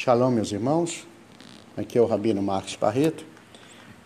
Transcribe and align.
Shalom, 0.00 0.30
meus 0.30 0.52
irmãos. 0.52 1.04
Aqui 1.76 1.98
é 1.98 2.00
o 2.00 2.06
Rabino 2.06 2.40
Marcos 2.40 2.76
Barreto. 2.76 3.24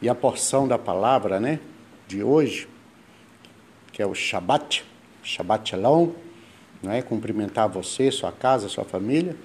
E 0.01 0.09
a 0.09 0.15
porção 0.15 0.67
da 0.67 0.79
palavra, 0.79 1.39
né, 1.39 1.61
de 2.09 2.23
hoje, 2.23 2.67
que 3.93 4.01
é 4.01 4.07
o 4.07 4.15
Shabat, 4.15 4.83
Shabat 5.23 5.69
Shalom, 5.69 6.13
né, 6.83 7.03
cumprimentar 7.03 7.69
você, 7.69 8.11
sua 8.11 8.33
casa, 8.33 8.71
sua 8.71 8.85
família. 8.85 9.37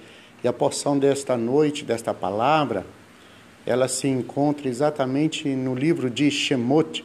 E 0.42 0.48
a 0.48 0.52
porção 0.54 0.98
desta 0.98 1.36
noite, 1.36 1.84
desta 1.84 2.14
palavra, 2.14 2.86
ela 3.66 3.86
se 3.86 4.08
encontra 4.08 4.70
exatamente 4.70 5.50
no 5.50 5.74
livro 5.74 6.08
de 6.08 6.30
Shemot, 6.30 7.04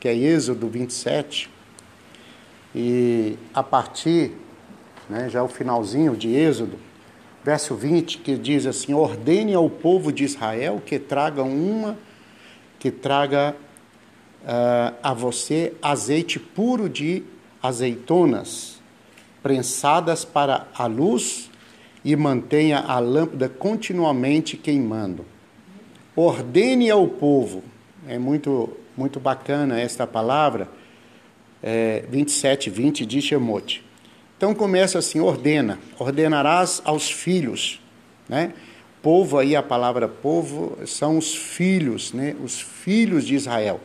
que 0.00 0.08
é 0.08 0.16
Êxodo 0.16 0.68
27. 0.68 1.48
E 2.74 3.38
a 3.54 3.62
partir, 3.62 4.32
né, 5.08 5.28
já 5.30 5.44
o 5.44 5.48
finalzinho 5.48 6.16
de 6.16 6.34
Êxodo, 6.34 6.89
verso 7.44 7.74
20, 7.74 8.18
que 8.18 8.36
diz 8.36 8.66
assim: 8.66 8.94
ordene 8.94 9.54
ao 9.54 9.68
povo 9.68 10.12
de 10.12 10.24
Israel 10.24 10.82
que 10.84 10.98
traga 10.98 11.42
uma, 11.42 11.98
que 12.78 12.90
traga 12.90 13.56
uh, 14.42 14.96
a 15.02 15.14
você 15.14 15.74
azeite 15.82 16.38
puro 16.38 16.88
de 16.88 17.22
azeitonas, 17.62 18.80
prensadas 19.42 20.24
para 20.24 20.66
a 20.74 20.86
luz, 20.86 21.50
e 22.02 22.16
mantenha 22.16 22.78
a 22.78 22.98
lâmpada 22.98 23.48
continuamente 23.48 24.56
queimando. 24.56 25.24
Ordene 26.16 26.90
ao 26.90 27.06
povo, 27.06 27.62
é 28.08 28.18
muito, 28.18 28.70
muito 28.96 29.20
bacana 29.20 29.78
esta 29.78 30.06
palavra, 30.06 30.68
é, 31.62 32.04
27, 32.08 32.70
20 32.70 33.04
de 33.04 33.20
Shemote 33.20 33.89
então 34.40 34.54
começa 34.54 34.98
assim: 34.98 35.20
ordena, 35.20 35.78
ordenarás 35.98 36.80
aos 36.86 37.10
filhos, 37.10 37.78
né? 38.26 38.54
Povo 39.02 39.36
aí, 39.36 39.54
a 39.54 39.62
palavra 39.62 40.08
povo 40.08 40.78
são 40.86 41.18
os 41.18 41.34
filhos, 41.34 42.14
né? 42.14 42.34
Os 42.42 42.58
filhos 42.58 43.26
de 43.26 43.34
Israel. 43.34 43.82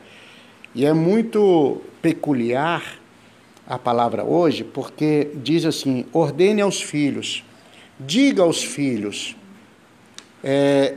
E 0.73 0.85
é 0.85 0.93
muito 0.93 1.81
peculiar 2.01 3.01
a 3.67 3.77
palavra 3.77 4.23
hoje, 4.23 4.63
porque 4.63 5.29
diz 5.35 5.65
assim: 5.65 6.05
ordene 6.13 6.61
aos 6.61 6.81
filhos, 6.81 7.43
diga 7.99 8.41
aos 8.41 8.63
filhos, 8.63 9.35
é, 10.41 10.95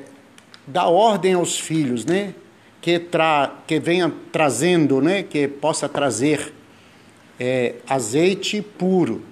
dá 0.69 0.87
ordem 0.87 1.35
aos 1.35 1.59
filhos, 1.59 2.05
né? 2.05 2.33
Que, 2.81 3.01
tra, 3.01 3.57
que 3.67 3.81
venha 3.81 4.13
trazendo, 4.31 5.03
né? 5.03 5.25
Que 5.25 5.49
possa 5.49 5.89
trazer 5.89 6.55
é, 7.41 7.75
azeite 7.89 8.63
puro 8.63 9.27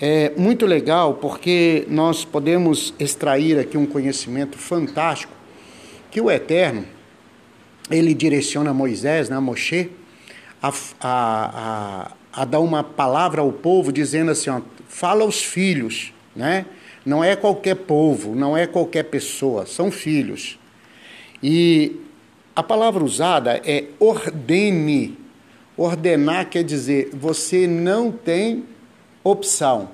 é 0.00 0.32
muito 0.36 0.66
legal 0.66 1.14
porque 1.14 1.86
nós 1.88 2.24
podemos 2.24 2.92
extrair 2.98 3.58
aqui 3.58 3.78
um 3.78 3.86
conhecimento 3.86 4.58
fantástico 4.58 5.32
que 6.10 6.20
o 6.20 6.30
Eterno 6.30 6.84
ele 7.90 8.12
direciona 8.14 8.74
Moisés, 8.74 9.28
né, 9.28 9.38
Moshe, 9.38 9.90
a, 10.62 10.68
a, 10.68 10.72
a, 11.00 12.12
a 12.42 12.44
dar 12.44 12.60
uma 12.60 12.82
palavra 12.82 13.40
ao 13.40 13.52
povo 13.52 13.92
dizendo 13.92 14.30
assim, 14.30 14.50
ó, 14.50 14.60
fala 14.88 15.22
aos 15.22 15.42
filhos, 15.42 16.12
né? 16.34 16.66
Não 17.04 17.22
é 17.22 17.36
qualquer 17.36 17.76
povo, 17.76 18.34
não 18.34 18.56
é 18.56 18.66
qualquer 18.66 19.04
pessoa, 19.04 19.64
são 19.64 19.92
filhos. 19.92 20.58
E 21.40 22.00
a 22.54 22.62
palavra 22.62 23.04
usada 23.04 23.60
é 23.64 23.84
ordene. 24.00 25.16
Ordenar 25.76 26.50
quer 26.50 26.64
dizer 26.64 27.10
você 27.12 27.66
não 27.68 28.10
tem 28.10 28.64
opção. 29.30 29.88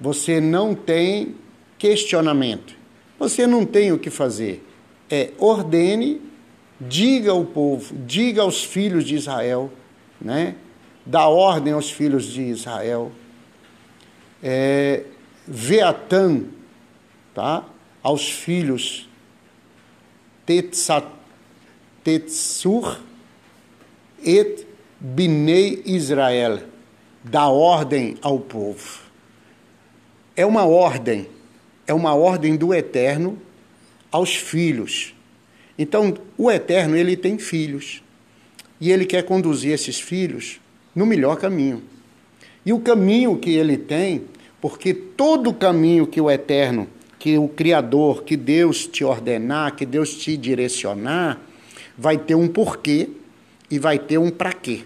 Você 0.00 0.40
não 0.40 0.74
tem 0.74 1.36
questionamento. 1.78 2.74
Você 3.18 3.46
não 3.46 3.66
tem 3.66 3.92
o 3.92 3.98
que 3.98 4.10
fazer. 4.10 4.66
É 5.10 5.30
ordene, 5.38 6.20
diga 6.80 7.32
ao 7.32 7.44
povo, 7.44 7.94
diga 8.06 8.42
aos 8.42 8.64
filhos 8.64 9.04
de 9.04 9.14
Israel, 9.14 9.70
né? 10.20 10.56
Dá 11.04 11.28
ordem 11.28 11.72
aos 11.72 11.90
filhos 11.90 12.24
de 12.24 12.42
Israel. 12.42 13.12
É, 14.42 15.04
Veatan, 15.46 16.44
tá? 17.34 17.64
Aos 18.02 18.30
filhos 18.30 19.08
Tetsur 22.02 22.98
et 24.24 24.66
Binei 24.98 25.82
Israel 25.84 26.71
dá 27.24 27.48
ordem 27.48 28.16
ao 28.20 28.38
povo. 28.38 29.00
É 30.34 30.44
uma 30.46 30.64
ordem, 30.64 31.28
é 31.86 31.94
uma 31.94 32.14
ordem 32.14 32.56
do 32.56 32.74
Eterno 32.74 33.38
aos 34.10 34.34
filhos. 34.34 35.14
Então, 35.78 36.14
o 36.36 36.50
Eterno, 36.50 36.96
ele 36.96 37.16
tem 37.16 37.38
filhos. 37.38 38.02
E 38.80 38.90
ele 38.90 39.06
quer 39.06 39.22
conduzir 39.22 39.72
esses 39.72 40.00
filhos 40.00 40.60
no 40.94 41.06
melhor 41.06 41.36
caminho. 41.36 41.82
E 42.64 42.72
o 42.72 42.80
caminho 42.80 43.36
que 43.36 43.50
ele 43.50 43.76
tem, 43.76 44.24
porque 44.60 44.92
todo 44.92 45.52
caminho 45.52 46.06
que 46.06 46.20
o 46.20 46.30
Eterno, 46.30 46.88
que 47.18 47.38
o 47.38 47.48
Criador, 47.48 48.24
que 48.24 48.36
Deus 48.36 48.86
te 48.86 49.04
ordenar, 49.04 49.76
que 49.76 49.86
Deus 49.86 50.14
te 50.14 50.36
direcionar, 50.36 51.40
vai 51.96 52.18
ter 52.18 52.34
um 52.34 52.48
porquê 52.48 53.08
e 53.70 53.78
vai 53.78 53.98
ter 53.98 54.18
um 54.18 54.30
para 54.30 54.52
quê. 54.52 54.84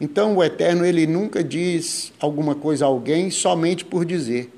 Então 0.00 0.36
o 0.36 0.42
Eterno 0.42 0.84
ele 0.84 1.06
nunca 1.06 1.44
diz 1.44 2.12
alguma 2.18 2.54
coisa 2.54 2.86
a 2.86 2.88
alguém 2.88 3.30
somente 3.30 3.84
por 3.84 4.04
dizer. 4.04 4.50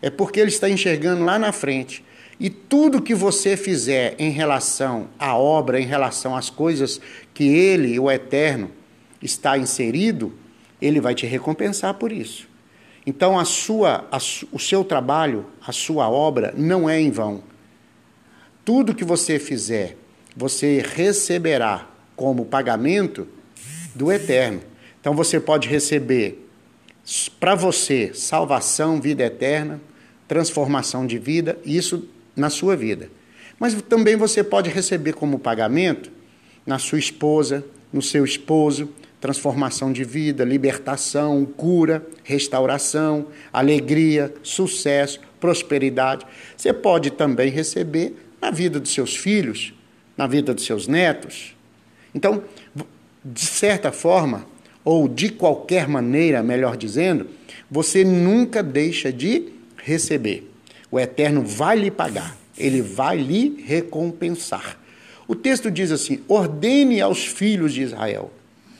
É 0.00 0.10
porque 0.10 0.38
ele 0.38 0.50
está 0.50 0.70
enxergando 0.70 1.24
lá 1.24 1.38
na 1.38 1.50
frente. 1.50 2.04
E 2.38 2.50
tudo 2.50 3.02
que 3.02 3.14
você 3.14 3.56
fizer 3.56 4.14
em 4.18 4.30
relação 4.30 5.08
à 5.18 5.36
obra, 5.36 5.80
em 5.80 5.86
relação 5.86 6.36
às 6.36 6.50
coisas 6.50 7.00
que 7.32 7.44
ele, 7.44 7.98
o 7.98 8.10
Eterno, 8.10 8.70
está 9.22 9.56
inserido, 9.58 10.34
ele 10.80 11.00
vai 11.00 11.14
te 11.14 11.26
recompensar 11.26 11.94
por 11.94 12.12
isso. 12.12 12.46
Então 13.06 13.38
a 13.38 13.44
sua, 13.44 14.06
a, 14.12 14.18
o 14.52 14.58
seu 14.58 14.84
trabalho, 14.84 15.46
a 15.66 15.72
sua 15.72 16.10
obra 16.10 16.52
não 16.56 16.88
é 16.88 17.00
em 17.00 17.10
vão. 17.10 17.42
Tudo 18.64 18.94
que 18.94 19.04
você 19.04 19.38
fizer, 19.38 19.96
você 20.36 20.84
receberá 20.94 21.88
como 22.14 22.44
pagamento 22.44 23.26
do 23.94 24.12
Eterno. 24.12 24.60
Então 25.06 25.14
você 25.14 25.38
pode 25.38 25.68
receber 25.68 26.48
para 27.38 27.54
você 27.54 28.10
salvação, 28.12 29.00
vida 29.00 29.22
eterna, 29.22 29.80
transformação 30.26 31.06
de 31.06 31.16
vida, 31.16 31.56
isso 31.64 32.08
na 32.34 32.50
sua 32.50 32.74
vida. 32.74 33.08
Mas 33.56 33.80
também 33.82 34.16
você 34.16 34.42
pode 34.42 34.68
receber 34.68 35.12
como 35.12 35.38
pagamento 35.38 36.10
na 36.66 36.80
sua 36.80 36.98
esposa, 36.98 37.64
no 37.92 38.02
seu 38.02 38.24
esposo, 38.24 38.88
transformação 39.20 39.92
de 39.92 40.02
vida, 40.02 40.42
libertação, 40.42 41.44
cura, 41.44 42.04
restauração, 42.24 43.28
alegria, 43.52 44.34
sucesso, 44.42 45.20
prosperidade. 45.38 46.26
Você 46.56 46.72
pode 46.72 47.12
também 47.12 47.48
receber 47.48 48.12
na 48.42 48.50
vida 48.50 48.80
dos 48.80 48.92
seus 48.92 49.14
filhos, 49.14 49.72
na 50.16 50.26
vida 50.26 50.52
dos 50.52 50.64
seus 50.64 50.88
netos. 50.88 51.54
Então, 52.12 52.42
de 53.24 53.46
certa 53.46 53.92
forma, 53.92 54.55
ou 54.86 55.08
de 55.08 55.30
qualquer 55.30 55.88
maneira, 55.88 56.44
melhor 56.44 56.76
dizendo, 56.76 57.26
você 57.68 58.04
nunca 58.04 58.62
deixa 58.62 59.12
de 59.12 59.48
receber. 59.76 60.48
O 60.88 61.00
Eterno 61.00 61.42
vai 61.42 61.76
lhe 61.76 61.90
pagar, 61.90 62.38
ele 62.56 62.80
vai 62.80 63.16
lhe 63.16 63.64
recompensar. 63.66 64.78
O 65.26 65.34
texto 65.34 65.72
diz 65.72 65.90
assim: 65.90 66.20
ordene 66.28 67.00
aos 67.00 67.26
filhos 67.26 67.74
de 67.74 67.82
Israel. 67.82 68.30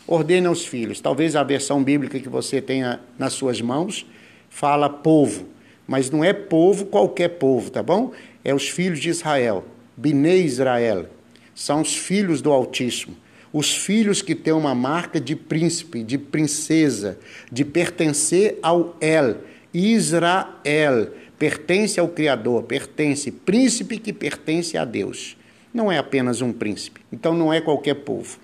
Ordene 0.06 0.46
aos 0.46 0.64
filhos. 0.64 1.00
Talvez 1.00 1.34
a 1.34 1.42
versão 1.42 1.82
bíblica 1.82 2.20
que 2.20 2.28
você 2.28 2.62
tenha 2.62 3.00
nas 3.18 3.32
suas 3.32 3.60
mãos 3.60 4.06
fala 4.48 4.88
povo, 4.88 5.48
mas 5.88 6.08
não 6.08 6.22
é 6.22 6.32
povo 6.32 6.86
qualquer 6.86 7.30
povo, 7.30 7.68
tá 7.68 7.82
bom? 7.82 8.12
É 8.44 8.54
os 8.54 8.68
filhos 8.68 9.00
de 9.00 9.08
Israel. 9.08 9.64
Bnei 9.96 10.44
Israel. 10.44 11.06
São 11.52 11.80
os 11.80 11.96
filhos 11.96 12.40
do 12.40 12.52
Altíssimo 12.52 13.16
os 13.58 13.74
filhos 13.74 14.20
que 14.20 14.34
têm 14.34 14.52
uma 14.52 14.74
marca 14.74 15.18
de 15.18 15.34
príncipe, 15.34 16.02
de 16.02 16.18
princesa, 16.18 17.18
de 17.50 17.64
pertencer 17.64 18.58
ao 18.62 18.94
El, 19.00 19.38
Israel, 19.72 21.10
pertence 21.38 21.98
ao 21.98 22.06
Criador, 22.06 22.64
pertence, 22.64 23.32
príncipe 23.32 23.96
que 23.96 24.12
pertence 24.12 24.76
a 24.76 24.84
Deus. 24.84 25.38
Não 25.72 25.90
é 25.90 25.96
apenas 25.96 26.42
um 26.42 26.52
príncipe, 26.52 27.00
então 27.10 27.34
não 27.34 27.50
é 27.50 27.62
qualquer 27.62 27.94
povo. 27.94 28.38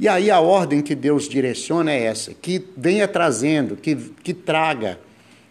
E 0.00 0.08
aí 0.08 0.30
a 0.30 0.40
ordem 0.40 0.80
que 0.80 0.94
Deus 0.94 1.28
direciona 1.28 1.92
é 1.92 2.04
essa: 2.04 2.32
que 2.32 2.64
venha 2.74 3.06
trazendo, 3.06 3.76
que, 3.76 3.94
que 3.94 4.32
traga, 4.32 4.98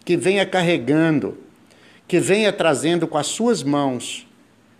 que 0.03 0.17
venha 0.17 0.47
carregando, 0.47 1.37
que 2.07 2.19
venha 2.19 2.51
trazendo 2.51 3.05
com 3.05 3.19
as 3.19 3.27
suas 3.27 3.61
mãos 3.61 4.27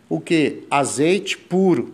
o 0.09 0.19
que? 0.19 0.63
Azeite 0.71 1.37
puro, 1.37 1.93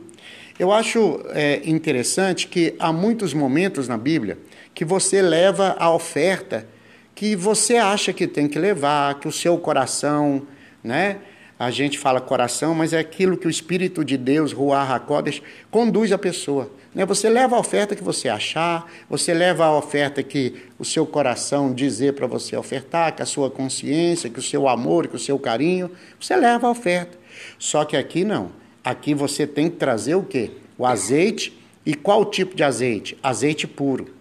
eu 0.62 0.72
acho 0.72 1.20
é, 1.30 1.60
interessante 1.66 2.48
que 2.48 2.76
há 2.78 2.94
muitos 2.94 3.34
momentos 3.34 3.88
na 3.88 3.98
Bíblia 3.98 4.38
que 4.76 4.86
você 4.86 5.20
leva 5.20 5.76
a 5.80 5.92
oferta 5.92 6.68
que 7.16 7.36
você 7.36 7.78
acha 7.78 8.14
que 8.14 8.28
tem 8.28 8.48
que 8.48 8.60
levar, 8.60 9.20
que 9.20 9.28
o 9.28 9.32
seu 9.32 9.58
coração 9.58 10.44
né, 10.84 11.18
a 11.58 11.72
gente 11.72 11.98
fala 11.98 12.22
coração, 12.22 12.76
mas 12.76 12.94
é 12.94 13.00
aquilo 13.00 13.38
que 13.38 13.48
o 13.48 13.50
Espírito 13.50 14.06
de 14.06 14.16
Deus, 14.18 14.54
Ruach 14.54 14.92
HaKodesh, 14.92 15.42
conduz 15.72 16.12
a 16.12 16.18
pessoa. 16.20 16.72
Né? 16.94 17.08
Você 17.08 17.28
leva 17.28 17.56
a 17.56 17.60
oferta 17.60 17.96
que 17.96 18.04
você 18.04 18.30
achar, 18.30 18.88
você 19.10 19.34
leva 19.34 19.66
a 19.66 19.76
oferta 19.76 20.22
que 20.22 20.62
o 20.78 20.86
seu 20.86 21.08
coração 21.08 21.74
dizer 21.74 22.14
para 22.14 22.28
você 22.28 22.56
ofertar, 22.56 23.16
que 23.16 23.24
a 23.24 23.26
sua 23.26 23.50
consciência, 23.50 24.30
que 24.30 24.38
o 24.38 24.44
seu 24.44 24.68
amor, 24.68 25.08
que 25.08 25.16
o 25.16 25.20
seu 25.20 25.40
carinho, 25.40 25.90
você 26.20 26.36
leva 26.36 26.68
a 26.68 26.70
oferta. 26.70 27.18
Só 27.58 27.84
que 27.84 27.98
aqui 27.98 28.24
não. 28.24 28.61
Aqui 28.84 29.14
você 29.14 29.46
tem 29.46 29.70
que 29.70 29.78
trazer 29.78 30.16
o 30.16 30.24
quê? 30.24 30.52
O 30.78 30.86
azeite. 30.86 31.58
E 31.86 31.94
qual 31.94 32.26
tipo 32.26 32.56
de 32.56 32.64
azeite? 32.64 33.18
Azeite 33.22 33.68
puro. 33.68 34.14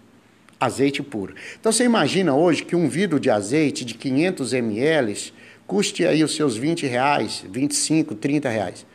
Azeite 0.59 1.03
puro. 1.03 1.35
Então 1.59 1.73
você 1.73 1.85
imagina 1.85 2.35
hoje 2.35 2.65
que 2.65 2.77
um 2.77 2.89
vidro 2.89 3.19
de 3.19 3.31
azeite 3.31 3.85
de 3.85 3.95
500 3.95 4.53
ml 4.53 5.33
custe 5.67 6.05
aí 6.05 6.25
os 6.25 6.35
seus 6.35 6.57
20 6.57 6.87
reais, 6.87 7.45
25, 7.49 8.15
30 8.17 8.49
reais. 8.49 8.87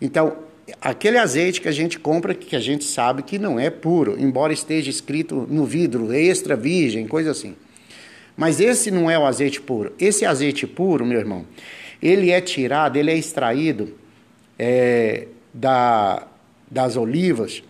Então, 0.00 0.38
aquele 0.80 1.18
azeite 1.18 1.60
que 1.60 1.68
a 1.68 1.72
gente 1.72 1.98
compra, 1.98 2.34
que 2.34 2.56
a 2.56 2.60
gente 2.60 2.84
sabe 2.84 3.22
que 3.22 3.38
não 3.38 3.60
é 3.60 3.68
puro, 3.68 4.18
embora 4.18 4.52
esteja 4.52 4.88
escrito 4.88 5.46
no 5.50 5.66
vidro, 5.66 6.12
extra 6.12 6.56
virgem, 6.56 7.06
coisa 7.06 7.30
assim. 7.30 7.54
Mas 8.36 8.58
esse 8.58 8.90
não 8.90 9.10
é 9.10 9.18
o 9.18 9.26
azeite 9.26 9.60
puro. 9.60 9.92
Esse 10.00 10.24
azeite 10.24 10.66
puro, 10.66 11.04
meu 11.04 11.18
irmão, 11.18 11.44
ele 12.02 12.30
é 12.30 12.40
tirado, 12.40 12.96
ele 12.96 13.10
é 13.10 13.16
extraído 13.16 13.94
é, 14.58 15.28
da, 15.52 16.26
das 16.70 16.96
olivas, 16.96 17.62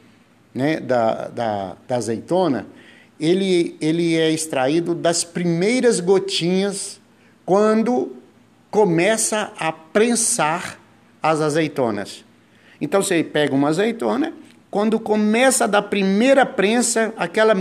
né, 0.55 0.79
da, 0.81 1.29
da, 1.29 1.77
da 1.87 1.97
azeitona, 1.97 2.67
ele, 3.19 3.77
ele 3.81 4.17
é 4.17 4.31
extraído 4.31 4.95
das 4.95 5.25
primeiras 5.25 6.01
gotinhas 6.01 7.01
quando 7.45 8.17
começa 8.71 9.53
a 9.59 9.71
prensar 9.71 10.79
as 11.23 11.41
azeitonas. 11.41 12.25
Então 12.81 13.03
você 13.03 13.23
pega 13.23 13.55
uma 13.55 13.69
azeitona, 13.69 14.33
quando 14.71 14.99
começa 14.99 15.69
da 15.69 15.81
primeira 15.81 16.45
prensa, 16.45 17.15
aquela, 17.17 17.55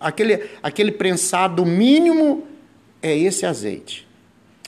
aquele, 0.00 0.48
aquele 0.62 0.90
prensado 0.90 1.66
mínimo, 1.66 2.44
é 3.02 3.14
esse 3.14 3.44
azeite. 3.44 4.08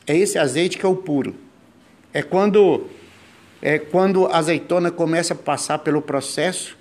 É 0.07 0.15
esse 0.15 0.39
azeite 0.39 0.77
que 0.77 0.85
é 0.85 0.89
o 0.89 0.95
puro. 0.95 1.35
É 2.13 2.23
quando, 2.23 2.87
é 3.67 3.81
quando 3.81 4.27
a 4.27 4.37
azeitona 4.37 4.93
começa 4.93 5.35
a 5.35 5.37
passar 5.37 5.81
pelo 5.81 6.01
processo 6.01 6.79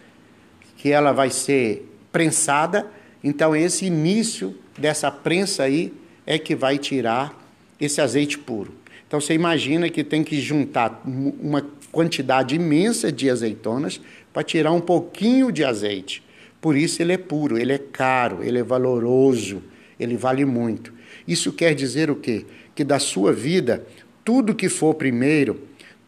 que 0.78 0.92
ela 0.92 1.12
vai 1.12 1.32
ser 1.32 1.92
prensada. 2.12 2.86
Então, 3.24 3.56
esse 3.56 3.88
início 3.88 4.56
dessa 4.78 5.10
prensa 5.10 5.64
aí 5.64 5.92
é 6.28 6.38
que 6.38 6.56
vai 6.56 6.78
tirar 6.78 7.36
esse 7.82 8.00
azeite 8.00 8.38
puro. 8.38 8.72
Então 9.08 9.20
você 9.20 9.34
imagina 9.34 9.90
que 9.90 10.04
tem 10.04 10.24
que 10.24 10.40
juntar 10.40 11.02
uma 11.06 11.66
quantidade 11.92 12.54
imensa 12.54 13.12
de 13.12 13.32
azeitonas 13.32 14.00
para 14.32 14.44
tirar 14.44 14.72
um 14.72 14.82
pouquinho 14.82 15.52
de 15.52 15.64
azeite. 15.64 16.22
Por 16.62 16.78
isso 16.78 17.02
ele 17.02 17.14
é 17.14 17.18
puro, 17.18 17.58
ele 17.58 17.74
é 17.74 17.80
caro, 17.80 18.44
ele 18.44 18.60
é 18.60 18.64
valoroso, 18.64 19.64
ele 20.00 20.16
vale 20.16 20.46
muito. 20.46 20.94
Isso 21.28 21.52
quer 21.52 21.74
dizer 21.74 22.12
o 22.12 22.16
quê? 22.16 22.46
Que 22.76 22.84
da 22.84 23.00
sua 23.00 23.34
vida, 23.34 23.86
tudo 24.24 24.54
que 24.54 24.70
for 24.70 24.94
primeiro, 24.94 25.60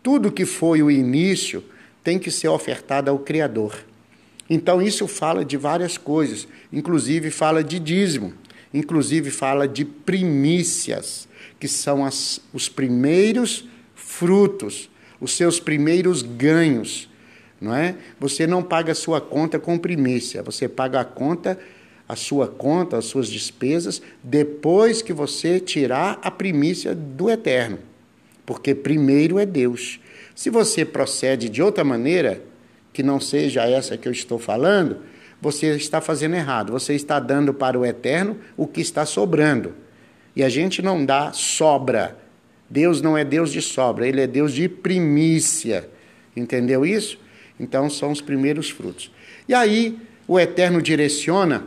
tudo 0.07 0.31
que 0.31 0.45
foi 0.45 0.81
o 0.81 0.89
início, 0.89 1.61
tem 2.01 2.17
que 2.17 2.31
ser 2.31 2.47
ofertado 2.47 3.11
ao 3.11 3.19
Criador. 3.19 3.75
Então 4.49 4.81
isso 4.81 5.05
fala 5.05 5.43
de 5.43 5.57
várias 5.57 5.97
coisas, 5.97 6.47
inclusive 6.71 7.29
fala 7.29 7.61
de 7.61 7.77
dízimo, 7.77 8.33
inclusive 8.73 9.29
fala 9.29 9.67
de 9.67 9.83
primícias 9.83 11.27
que 11.59 11.67
são 11.67 12.05
as, 12.05 12.39
os 12.53 12.69
primeiros 12.69 13.67
frutos, 13.95 14.89
os 15.19 15.33
seus 15.33 15.59
primeiros 15.59 16.21
ganhos, 16.21 17.09
não 17.59 17.75
é? 17.75 17.93
Você 18.17 18.47
não 18.47 18.63
paga 18.63 18.93
a 18.93 18.95
sua 18.95 19.19
conta 19.19 19.59
com 19.59 19.77
primícia, 19.77 20.41
você 20.41 20.69
paga 20.69 21.01
a 21.01 21.03
conta, 21.03 21.59
a 22.07 22.15
sua 22.15 22.47
conta, 22.47 22.97
as 22.97 23.03
suas 23.03 23.27
despesas 23.27 24.01
depois 24.23 25.01
que 25.01 25.11
você 25.11 25.59
tirar 25.59 26.17
a 26.23 26.31
primícia 26.31 26.95
do 26.95 27.29
eterno. 27.29 27.79
Porque 28.47 28.73
primeiro 28.73 29.37
é 29.37 29.45
Deus. 29.45 29.99
Se 30.33 30.49
você 30.49 30.85
procede 30.85 31.49
de 31.49 31.61
outra 31.61 31.83
maneira, 31.83 32.41
que 32.93 33.03
não 33.03 33.19
seja 33.19 33.67
essa 33.67 33.97
que 33.97 34.07
eu 34.07 34.11
estou 34.11 34.39
falando, 34.39 34.99
você 35.41 35.75
está 35.75 35.99
fazendo 35.99 36.35
errado. 36.35 36.71
Você 36.71 36.95
está 36.95 37.19
dando 37.19 37.53
para 37.53 37.77
o 37.77 37.85
eterno 37.85 38.37
o 38.55 38.65
que 38.65 38.79
está 38.79 39.05
sobrando. 39.05 39.75
E 40.33 40.43
a 40.43 40.49
gente 40.49 40.81
não 40.81 41.05
dá 41.05 41.33
sobra. 41.33 42.17
Deus 42.69 43.01
não 43.01 43.17
é 43.17 43.25
Deus 43.25 43.51
de 43.51 43.61
sobra, 43.61 44.07
ele 44.07 44.21
é 44.21 44.27
Deus 44.27 44.53
de 44.53 44.69
primícia. 44.69 45.89
Entendeu 46.35 46.85
isso? 46.85 47.19
Então 47.59 47.89
são 47.89 48.11
os 48.11 48.21
primeiros 48.21 48.69
frutos. 48.69 49.11
E 49.47 49.53
aí 49.53 49.99
o 50.25 50.39
Eterno 50.39 50.81
direciona 50.81 51.65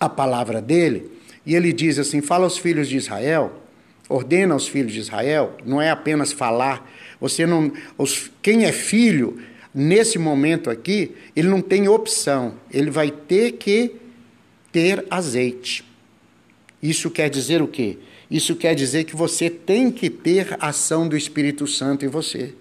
a 0.00 0.08
palavra 0.08 0.60
dele 0.60 1.12
e 1.44 1.54
ele 1.54 1.72
diz 1.72 1.96
assim: 1.98 2.20
fala 2.20 2.44
aos 2.44 2.58
filhos 2.58 2.88
de 2.88 2.96
Israel, 2.96 3.62
ordena 4.08 4.54
aos 4.54 4.68
filhos 4.68 4.92
de 4.92 5.00
Israel, 5.00 5.56
não 5.64 5.80
é 5.80 5.90
apenas 5.90 6.32
falar. 6.32 6.90
Você 7.20 7.46
não, 7.46 7.72
os, 7.98 8.30
quem 8.42 8.64
é 8.64 8.72
filho 8.72 9.38
nesse 9.74 10.18
momento 10.18 10.70
aqui, 10.70 11.14
ele 11.34 11.48
não 11.48 11.60
tem 11.60 11.88
opção, 11.88 12.54
ele 12.72 12.90
vai 12.90 13.10
ter 13.10 13.52
que 13.52 13.92
ter 14.72 15.04
azeite. 15.10 15.84
Isso 16.82 17.10
quer 17.10 17.28
dizer 17.28 17.60
o 17.60 17.68
quê? 17.68 17.98
Isso 18.30 18.56
quer 18.56 18.74
dizer 18.74 19.04
que 19.04 19.14
você 19.14 19.48
tem 19.48 19.90
que 19.90 20.10
ter 20.10 20.56
ação 20.60 21.08
do 21.08 21.16
Espírito 21.16 21.66
Santo 21.66 22.04
em 22.04 22.08
você, 22.08 22.54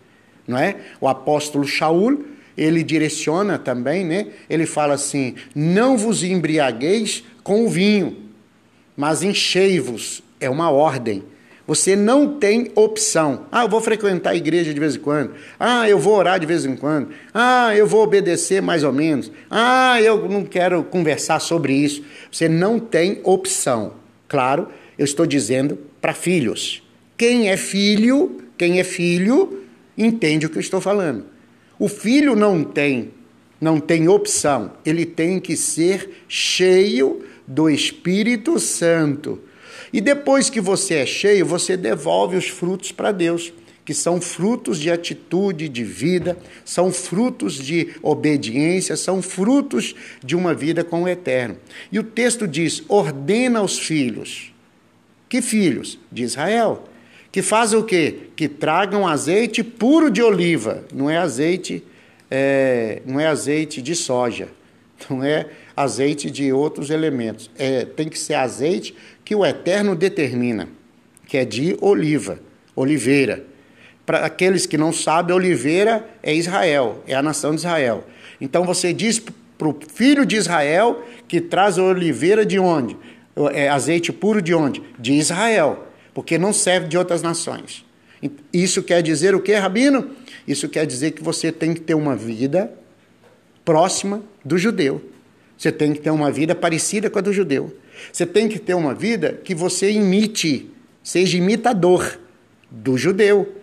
não 0.47 0.57
é? 0.57 0.75
O 1.01 1.07
apóstolo 1.07 1.65
Shaul, 1.65 2.25
ele 2.57 2.83
direciona 2.83 3.57
também, 3.57 4.05
né? 4.05 4.27
Ele 4.49 4.65
fala 4.65 4.93
assim: 4.93 5.35
"Não 5.53 5.97
vos 5.97 6.23
embriagueis 6.23 7.23
com 7.43 7.65
o 7.65 7.69
vinho, 7.69 8.17
mas 8.95 9.23
enchei-vos". 9.23 10.23
É 10.39 10.49
uma 10.49 10.69
ordem. 10.69 11.23
Você 11.67 11.95
não 11.95 12.37
tem 12.37 12.71
opção. 12.75 13.47
Ah, 13.51 13.63
eu 13.63 13.69
vou 13.69 13.81
frequentar 13.81 14.31
a 14.31 14.35
igreja 14.35 14.71
de 14.71 14.79
vez 14.79 14.95
em 14.95 14.99
quando. 14.99 15.31
Ah, 15.59 15.89
eu 15.89 15.97
vou 15.97 16.15
orar 16.15 16.39
de 16.39 16.45
vez 16.45 16.63
em 16.63 16.75
quando. 16.75 17.09
Ah, 17.33 17.75
eu 17.75 17.87
vou 17.87 18.03
obedecer 18.03 18.61
mais 18.61 18.83
ou 18.83 18.93
menos. 18.93 19.31
Ah, 19.49 19.99
eu 19.99 20.29
não 20.29 20.45
quero 20.45 20.83
conversar 20.83 21.39
sobre 21.39 21.73
isso. 21.73 22.03
Você 22.31 22.47
não 22.47 22.79
tem 22.79 23.19
opção. 23.23 23.93
Claro, 24.27 24.67
eu 24.97 25.05
estou 25.05 25.25
dizendo 25.25 25.77
para 25.99 26.13
filhos. 26.13 26.83
Quem 27.17 27.49
é 27.49 27.57
filho, 27.57 28.43
quem 28.57 28.79
é 28.79 28.83
filho, 28.83 29.63
entende 29.97 30.45
o 30.45 30.49
que 30.49 30.57
eu 30.57 30.61
estou 30.61 30.79
falando. 30.79 31.25
O 31.79 31.87
filho 31.87 32.35
não 32.35 32.63
tem, 32.63 33.11
não 33.59 33.79
tem 33.79 34.07
opção. 34.07 34.73
Ele 34.85 35.05
tem 35.05 35.39
que 35.39 35.55
ser 35.55 36.23
cheio 36.27 37.23
do 37.47 37.69
Espírito 37.69 38.59
Santo. 38.59 39.41
E 39.91 40.01
depois 40.01 40.49
que 40.49 40.61
você 40.61 40.95
é 40.95 41.05
cheio, 41.05 41.45
você 41.45 41.75
devolve 41.77 42.35
os 42.35 42.47
frutos 42.47 42.91
para 42.91 43.11
Deus, 43.11 43.53
que 43.85 43.93
são 43.93 44.19
frutos 44.19 44.79
de 44.79 44.89
atitude, 44.89 45.69
de 45.69 45.83
vida, 45.83 46.37
são 46.65 46.91
frutos 46.91 47.53
de 47.53 47.89
obediência, 48.01 48.97
são 48.97 49.21
frutos 49.21 49.93
de 50.23 50.35
uma 50.35 50.55
vida 50.55 50.83
com 50.83 51.03
o 51.03 51.07
eterno. 51.07 51.57
E 51.91 51.99
o 51.99 52.03
texto 52.03 52.47
diz: 52.47 52.83
ordena 52.87 53.59
aos 53.59 53.77
filhos. 53.77 54.51
Que 55.29 55.41
filhos? 55.41 55.99
De 56.11 56.23
Israel. 56.23 56.83
Que 57.31 57.41
fazem 57.41 57.77
o 57.77 57.83
quê? 57.83 58.29
Que 58.35 58.47
tragam 58.47 59.07
azeite 59.07 59.63
puro 59.63 60.09
de 60.09 60.23
oliva, 60.23 60.85
não 60.93 61.09
é 61.09 61.17
azeite, 61.17 61.83
é, 62.31 63.01
não 63.05 63.19
é 63.19 63.27
azeite 63.27 63.81
de 63.81 63.93
soja, 63.93 64.47
não 65.09 65.21
é 65.21 65.49
azeite 65.75 66.31
de 66.31 66.53
outros 66.53 66.89
elementos. 66.89 67.51
É, 67.57 67.83
tem 67.83 68.07
que 68.07 68.17
ser 68.17 68.35
azeite 68.35 68.95
que 69.25 69.33
o 69.33 69.43
Eterno 69.43 69.95
determina, 69.95 70.69
que 71.27 71.35
é 71.35 71.43
de 71.43 71.75
oliva, 71.81 72.39
oliveira. 72.75 73.43
Para 74.05 74.19
aqueles 74.19 74.67
que 74.67 74.77
não 74.77 74.93
sabem, 74.93 75.35
oliveira 75.35 76.07
é 76.21 76.33
Israel, 76.33 77.03
é 77.07 77.15
a 77.15 77.23
nação 77.23 77.49
de 77.49 77.57
Israel. 77.57 78.05
Então 78.39 78.63
você 78.63 78.93
diz 78.93 79.19
para 79.57 79.67
o 79.67 79.75
filho 79.93 80.25
de 80.25 80.35
Israel 80.35 81.03
que 81.27 81.41
traz 81.41 81.79
oliveira 81.79 82.45
de 82.45 82.59
onde? 82.59 82.95
É 83.51 83.67
azeite 83.67 84.13
puro 84.13 84.41
de 84.41 84.53
onde? 84.53 84.83
De 84.99 85.13
Israel, 85.13 85.87
porque 86.13 86.37
não 86.37 86.53
serve 86.53 86.87
de 86.87 86.97
outras 86.97 87.23
nações. 87.23 87.83
Isso 88.53 88.83
quer 88.83 89.01
dizer 89.01 89.33
o 89.33 89.41
que, 89.41 89.55
Rabino? 89.55 90.11
Isso 90.47 90.69
quer 90.69 90.85
dizer 90.85 91.11
que 91.11 91.23
você 91.23 91.51
tem 91.51 91.73
que 91.73 91.81
ter 91.81 91.95
uma 91.95 92.15
vida 92.15 92.71
próxima 93.63 94.21
do 94.43 94.57
judeu. 94.57 95.01
Você 95.57 95.71
tem 95.71 95.93
que 95.93 95.99
ter 95.99 96.11
uma 96.11 96.31
vida 96.31 96.53
parecida 96.53 97.09
com 97.09 97.17
a 97.17 97.21
do 97.21 97.33
judeu. 97.33 97.75
Você 98.11 98.25
tem 98.25 98.47
que 98.47 98.59
ter 98.59 98.73
uma 98.73 98.93
vida 98.93 99.39
que 99.43 99.55
você 99.55 99.91
imite, 99.91 100.69
seja 101.03 101.37
imitador 101.37 102.19
do 102.69 102.97
judeu. 102.97 103.55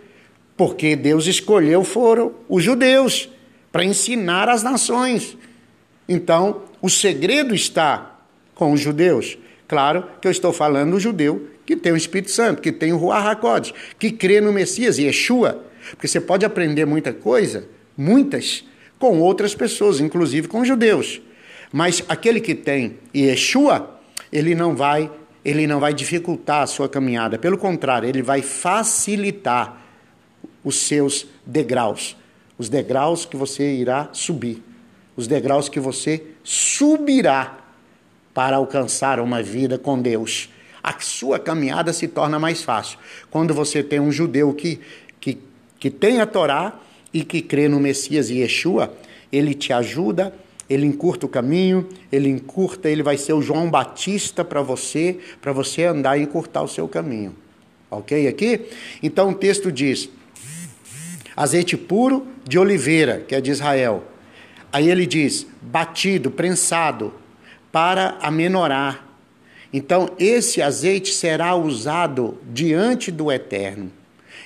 Porque 0.57 0.95
Deus 0.95 1.27
escolheu 1.27 1.83
foram 1.85 2.35
os 2.49 2.63
judeus 2.63 3.29
para 3.71 3.85
ensinar 3.85 4.49
as 4.49 4.63
nações. 4.63 5.37
Então, 6.09 6.63
o 6.81 6.91
segredo 6.91 7.55
está 7.55 8.21
com 8.55 8.73
os 8.73 8.81
judeus. 8.81 9.39
Claro 9.67 10.05
que 10.21 10.29
eu 10.29 10.33
estou 10.33 10.53
falando 10.53 10.93
do 10.93 11.01
judeu 11.01 11.49
que 11.65 11.77
tem 11.77 11.93
o 11.93 11.97
Espírito 11.97 12.31
Santo, 12.31 12.61
que 12.61 12.73
tem 12.73 12.93
o 12.93 12.97
Ruach 12.97 13.27
HaKodesh, 13.29 13.73
que 13.99 14.11
crê 14.11 14.41
no 14.41 14.53
Messias, 14.53 14.99
Yeshua. 14.99 15.65
Porque 15.91 16.09
você 16.09 16.21
pode 16.21 16.45
aprender 16.45 16.85
muita 16.85 17.13
coisa, 17.13 17.67
muitas, 17.97 18.65
com 18.99 19.21
outras 19.21 19.55
pessoas, 19.55 20.01
inclusive 20.01 20.49
com 20.49 20.65
judeus. 20.65 21.21
Mas 21.73 22.05
aquele 22.09 22.41
que 22.41 22.55
tem 22.55 22.99
Yeshua, 23.15 23.92
ele 24.33 24.55
não 24.55 24.75
vai, 24.75 25.11
ele 25.45 25.67
não 25.67 25.79
vai 25.79 25.93
dificultar 25.93 26.63
a 26.63 26.67
sua 26.67 26.89
caminhada, 26.89 27.39
pelo 27.39 27.59
contrário, 27.59 28.09
ele 28.09 28.23
vai 28.23 28.41
facilitar 28.41 29.83
os 30.65 30.77
seus 30.77 31.27
degraus, 31.45 32.17
os 32.57 32.69
degraus 32.69 33.27
que 33.27 33.37
você 33.37 33.75
irá 33.75 34.09
subir, 34.13 34.63
os 35.17 35.27
degraus 35.27 35.69
que 35.69 35.79
você 35.79 36.25
subirá 36.43 37.59
para 38.33 38.57
alcançar 38.57 39.21
uma 39.21 39.43
vida 39.43 39.79
com 39.79 40.01
Deus. 40.01 40.49
A 40.83 40.99
sua 40.99 41.39
caminhada 41.39 41.93
se 41.93 42.09
torna 42.09 42.39
mais 42.39 42.63
fácil. 42.63 42.99
Quando 43.31 43.55
você 43.55 43.83
tem 43.83 44.01
um 44.01 44.11
judeu 44.11 44.53
que, 44.53 44.81
que, 45.21 45.39
que 45.79 45.91
tem 45.91 46.21
a 46.21 46.27
Torá 46.27 46.81
e 47.13 47.23
que 47.23 47.43
crê 47.43 47.69
no 47.69 47.79
Messias 47.79 48.31
e 48.31 48.39
Yeshua, 48.39 48.93
ele 49.31 49.55
te 49.55 49.73
ajuda, 49.73 50.35
ele 50.69 50.87
encurta 50.87 51.27
o 51.27 51.29
caminho, 51.29 51.89
ele 52.11 52.29
encurta, 52.29 52.89
ele 52.89 53.03
vai 53.03 53.17
ser 53.17 53.33
o 53.33 53.43
João 53.43 53.71
Batista 53.71 54.45
para 54.45 54.63
você, 54.63 55.19
para 55.41 55.53
você 55.53 55.85
andar 55.85 56.17
e 56.17 56.23
encurtar 56.23 56.63
o 56.63 56.69
seu 56.69 56.89
caminho. 56.89 57.35
Ok 57.91 58.27
aqui? 58.27 58.69
Então 59.03 59.31
o 59.31 59.35
texto 59.35 59.71
diz: 59.71 60.09
azeite 61.37 61.77
puro 61.77 62.27
de 62.49 62.59
oliveira, 62.59 63.25
que 63.27 63.35
é 63.35 63.41
de 63.41 63.51
Israel. 63.51 64.05
Aí 64.73 64.91
ele 64.91 65.05
diz: 65.05 65.47
batido, 65.61 66.31
prensado, 66.31 67.13
para 67.71 68.17
amenorar. 68.23 69.09
Então, 69.73 70.11
esse 70.19 70.61
azeite 70.61 71.15
será 71.15 71.55
usado 71.55 72.39
diante 72.53 73.11
do 73.11 73.33
Eterno. 73.33 73.91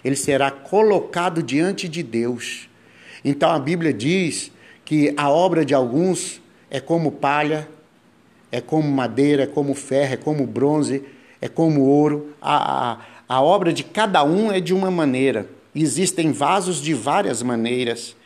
Ele 0.05 0.15
será 0.15 0.53
colocado 0.53 1.43
diante 1.43 1.89
de 1.89 2.03
Deus. 2.03 2.69
Então, 3.25 3.51
a 3.51 3.59
Bíblia 3.59 3.93
diz 3.93 4.53
que 4.87 5.13
a 5.17 5.29
obra 5.29 5.65
de 5.65 5.75
alguns 5.75 6.41
é 6.71 6.79
como 6.79 7.11
palha, 7.11 7.69
é 8.53 8.61
como 8.61 8.89
madeira, 8.89 9.43
é 9.43 9.47
como 9.47 9.75
ferro, 9.75 10.15
é 10.15 10.17
como 10.17 10.47
bronze, 10.47 11.03
é 11.41 11.49
como 11.49 11.83
ouro. 11.83 12.35
A, 12.41 12.93
a, 12.93 12.99
a 13.29 13.43
obra 13.43 13.73
de 13.73 13.83
cada 13.83 14.23
um 14.23 14.51
é 14.51 14.61
de 14.61 14.73
uma 14.73 14.89
maneira. 14.89 15.49
Existem 15.75 16.31
vasos 16.31 16.81
de 16.81 16.95
várias 16.95 17.43
maneiras. 17.43 18.17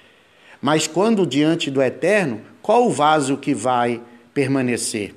Mas 0.60 0.86
quando 0.86 1.26
diante 1.26 1.70
do 1.70 1.82
Eterno, 1.82 2.42
qual 2.60 2.86
o 2.86 2.90
vaso 2.90 3.38
que 3.38 3.54
vai 3.54 3.98
permanecer? 4.34 5.14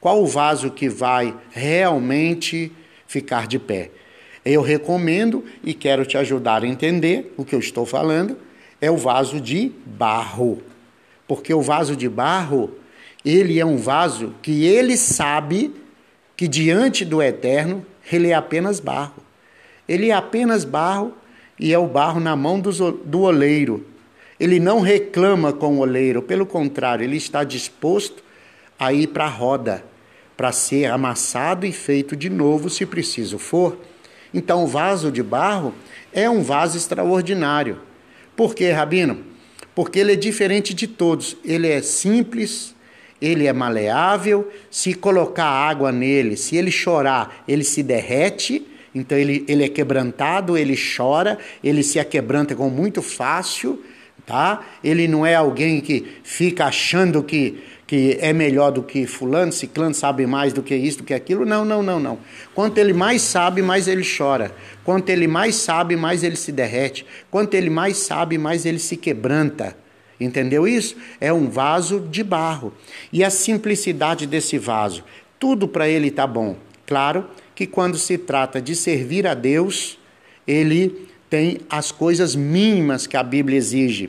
Qual 0.00 0.20
o 0.20 0.26
vaso 0.26 0.72
que 0.72 0.88
vai 0.88 1.34
realmente 1.52 2.72
ficar 3.06 3.46
de 3.46 3.60
pé? 3.60 3.92
Eu 4.44 4.60
recomendo 4.60 5.44
e 5.62 5.72
quero 5.72 6.04
te 6.04 6.18
ajudar 6.18 6.64
a 6.64 6.66
entender 6.66 7.32
o 7.36 7.44
que 7.44 7.54
eu 7.54 7.60
estou 7.60 7.86
falando, 7.86 8.36
é 8.84 8.90
o 8.90 8.96
vaso 8.98 9.40
de 9.40 9.72
barro. 9.86 10.62
Porque 11.26 11.54
o 11.54 11.62
vaso 11.62 11.96
de 11.96 12.06
barro, 12.06 12.70
ele 13.24 13.58
é 13.58 13.64
um 13.64 13.78
vaso 13.78 14.34
que 14.42 14.66
ele 14.66 14.96
sabe 14.98 15.74
que 16.36 16.46
diante 16.46 17.02
do 17.02 17.22
eterno, 17.22 17.84
ele 18.12 18.28
é 18.28 18.34
apenas 18.34 18.80
barro. 18.80 19.22
Ele 19.88 20.10
é 20.10 20.12
apenas 20.12 20.64
barro 20.64 21.14
e 21.58 21.72
é 21.72 21.78
o 21.78 21.86
barro 21.86 22.20
na 22.20 22.36
mão 22.36 22.60
do, 22.60 22.92
do 22.92 23.22
oleiro. 23.22 23.86
Ele 24.38 24.60
não 24.60 24.80
reclama 24.80 25.50
com 25.50 25.76
o 25.76 25.78
oleiro, 25.78 26.20
pelo 26.20 26.44
contrário, 26.44 27.04
ele 27.04 27.16
está 27.16 27.42
disposto 27.42 28.22
a 28.78 28.92
ir 28.92 29.06
para 29.06 29.24
a 29.24 29.28
roda, 29.28 29.82
para 30.36 30.52
ser 30.52 30.90
amassado 30.90 31.64
e 31.64 31.72
feito 31.72 32.14
de 32.14 32.28
novo, 32.28 32.68
se 32.68 32.84
preciso 32.84 33.38
for. 33.38 33.78
Então, 34.34 34.64
o 34.64 34.66
vaso 34.66 35.10
de 35.10 35.22
barro 35.22 35.72
é 36.12 36.28
um 36.28 36.42
vaso 36.42 36.76
extraordinário. 36.76 37.78
Por 38.36 38.54
quê, 38.54 38.70
Rabino? 38.70 39.18
Porque 39.74 39.98
ele 39.98 40.12
é 40.12 40.16
diferente 40.16 40.74
de 40.74 40.86
todos. 40.86 41.36
Ele 41.44 41.68
é 41.68 41.80
simples, 41.82 42.74
ele 43.20 43.46
é 43.46 43.52
maleável. 43.52 44.50
Se 44.70 44.94
colocar 44.94 45.44
água 45.44 45.92
nele, 45.92 46.36
se 46.36 46.56
ele 46.56 46.70
chorar, 46.70 47.44
ele 47.46 47.64
se 47.64 47.82
derrete. 47.82 48.66
Então, 48.94 49.18
ele, 49.18 49.44
ele 49.48 49.64
é 49.64 49.68
quebrantado, 49.68 50.56
ele 50.56 50.76
chora, 50.76 51.38
ele 51.62 51.82
se 51.82 51.98
aquebranta 51.98 52.54
com 52.54 52.70
muito 52.70 53.02
fácil. 53.02 53.82
Tá? 54.26 54.64
Ele 54.82 55.06
não 55.06 55.26
é 55.26 55.34
alguém 55.34 55.80
que 55.80 56.18
fica 56.22 56.64
achando 56.64 57.22
que 57.22 57.62
que 57.86 58.16
é 58.20 58.32
melhor 58.32 58.72
do 58.72 58.82
que 58.82 59.06
fulano, 59.06 59.52
ciclano 59.52 59.94
sabe 59.94 60.26
mais 60.26 60.52
do 60.52 60.62
que 60.62 60.74
isso, 60.74 60.98
do 60.98 61.04
que 61.04 61.12
aquilo. 61.12 61.44
Não, 61.44 61.64
não, 61.64 61.82
não, 61.82 62.00
não. 62.00 62.18
Quanto 62.54 62.78
ele 62.78 62.92
mais 62.92 63.22
sabe, 63.22 63.60
mais 63.60 63.86
ele 63.86 64.02
chora. 64.04 64.54
Quanto 64.82 65.10
ele 65.10 65.26
mais 65.26 65.56
sabe, 65.56 65.94
mais 65.94 66.22
ele 66.22 66.36
se 66.36 66.50
derrete. 66.50 67.04
Quanto 67.30 67.54
ele 67.54 67.68
mais 67.68 67.98
sabe, 67.98 68.38
mais 68.38 68.64
ele 68.64 68.78
se 68.78 68.96
quebranta. 68.96 69.76
Entendeu 70.18 70.66
isso? 70.66 70.96
É 71.20 71.32
um 71.32 71.48
vaso 71.50 72.00
de 72.00 72.24
barro. 72.24 72.72
E 73.12 73.22
a 73.22 73.30
simplicidade 73.30 74.26
desse 74.26 74.56
vaso, 74.58 75.04
tudo 75.38 75.68
para 75.68 75.88
ele 75.88 76.08
está 76.08 76.26
bom. 76.26 76.56
Claro 76.86 77.26
que 77.54 77.66
quando 77.66 77.98
se 77.98 78.16
trata 78.16 78.60
de 78.60 78.74
servir 78.74 79.26
a 79.26 79.34
Deus, 79.34 79.98
ele 80.46 81.08
tem 81.34 81.58
as 81.68 81.90
coisas 81.90 82.36
mínimas 82.36 83.08
que 83.08 83.16
a 83.16 83.22
Bíblia 83.24 83.58
exige. 83.58 84.08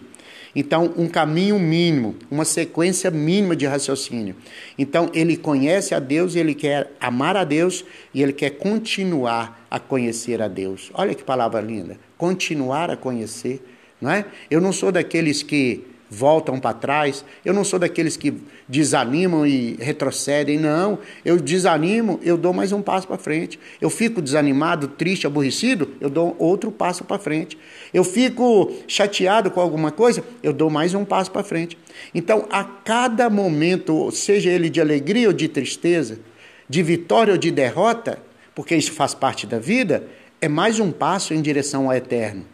Então, 0.55 0.93
um 0.95 1.07
caminho 1.07 1.57
mínimo, 1.57 2.15
uma 2.29 2.45
sequência 2.45 3.09
mínima 3.09 3.55
de 3.55 3.65
raciocínio. 3.65 4.35
Então, 4.77 5.09
ele 5.11 5.35
conhece 5.35 5.95
a 5.95 5.99
Deus, 5.99 6.35
ele 6.35 6.53
quer 6.53 6.91
amar 7.01 7.35
a 7.35 7.43
Deus 7.43 7.83
e 8.13 8.21
ele 8.21 8.31
quer 8.31 8.51
continuar 8.51 9.65
a 9.71 9.79
conhecer 9.79 10.39
a 10.39 10.47
Deus. 10.47 10.91
Olha 10.93 11.15
que 11.15 11.23
palavra 11.23 11.59
linda. 11.61 11.97
Continuar 12.15 12.91
a 12.91 12.95
conhecer, 12.95 13.59
não 13.99 14.11
é? 14.11 14.23
Eu 14.51 14.61
não 14.61 14.71
sou 14.71 14.91
daqueles 14.91 15.41
que 15.41 15.83
voltam 16.09 16.59
para 16.59 16.73
trás. 16.73 17.25
Eu 17.43 17.53
não 17.53 17.63
sou 17.63 17.79
daqueles 17.79 18.15
que 18.15 18.33
desanimam 18.67 19.45
e 19.45 19.75
retrocedem, 19.79 20.57
não. 20.57 20.99
Eu 21.23 21.37
desanimo, 21.37 22.19
eu 22.23 22.37
dou 22.37 22.53
mais 22.53 22.71
um 22.71 22.81
passo 22.81 23.07
para 23.07 23.17
frente. 23.17 23.59
Eu 23.81 23.89
fico 23.89 24.21
desanimado, 24.21 24.87
triste, 24.87 25.27
aborrecido, 25.27 25.91
eu 25.99 26.09
dou 26.09 26.35
outro 26.39 26.71
passo 26.71 27.03
para 27.03 27.19
frente. 27.19 27.57
Eu 27.93 28.03
fico 28.03 28.71
chateado 28.87 29.49
com 29.51 29.59
alguma 29.59 29.91
coisa, 29.91 30.23
eu 30.41 30.53
dou 30.53 30.69
mais 30.69 30.93
um 30.93 31.05
passo 31.05 31.31
para 31.31 31.43
frente. 31.43 31.77
Então, 32.13 32.47
a 32.49 32.63
cada 32.63 33.29
momento, 33.29 34.11
seja 34.11 34.49
ele 34.49 34.69
de 34.69 34.81
alegria 34.81 35.27
ou 35.27 35.33
de 35.33 35.47
tristeza, 35.47 36.19
de 36.67 36.81
vitória 36.81 37.33
ou 37.33 37.37
de 37.37 37.51
derrota, 37.51 38.19
porque 38.53 38.75
isso 38.75 38.91
faz 38.91 39.13
parte 39.13 39.45
da 39.45 39.59
vida, 39.59 40.07
é 40.41 40.47
mais 40.47 40.79
um 40.79 40.91
passo 40.91 41.33
em 41.33 41.41
direção 41.41 41.85
ao 41.85 41.93
eterno. 41.93 42.45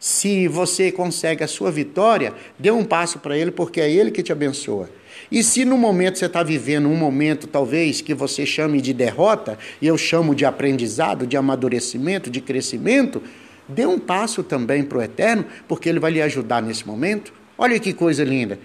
Se 0.00 0.48
você 0.48 0.90
consegue 0.90 1.44
a 1.44 1.46
sua 1.46 1.70
vitória, 1.70 2.32
dê 2.58 2.70
um 2.70 2.82
passo 2.82 3.18
para 3.18 3.36
Ele, 3.36 3.50
porque 3.50 3.82
é 3.82 3.90
Ele 3.90 4.10
que 4.10 4.22
te 4.22 4.32
abençoa. 4.32 4.88
E 5.30 5.44
se 5.44 5.62
no 5.62 5.76
momento 5.76 6.18
você 6.18 6.24
está 6.24 6.42
vivendo 6.42 6.88
um 6.88 6.96
momento, 6.96 7.46
talvez, 7.46 8.00
que 8.00 8.14
você 8.14 8.46
chame 8.46 8.80
de 8.80 8.94
derrota, 8.94 9.58
e 9.78 9.86
eu 9.86 9.98
chamo 9.98 10.34
de 10.34 10.46
aprendizado, 10.46 11.26
de 11.26 11.36
amadurecimento, 11.36 12.30
de 12.30 12.40
crescimento, 12.40 13.22
dê 13.68 13.84
um 13.84 13.98
passo 13.98 14.42
também 14.42 14.82
para 14.82 14.96
o 14.96 15.02
Eterno, 15.02 15.44
porque 15.68 15.90
Ele 15.90 16.00
vai 16.00 16.12
lhe 16.12 16.22
ajudar 16.22 16.62
nesse 16.62 16.86
momento. 16.86 17.30
Olha 17.58 17.78
que 17.78 17.92
coisa 17.92 18.24
linda. 18.24 18.58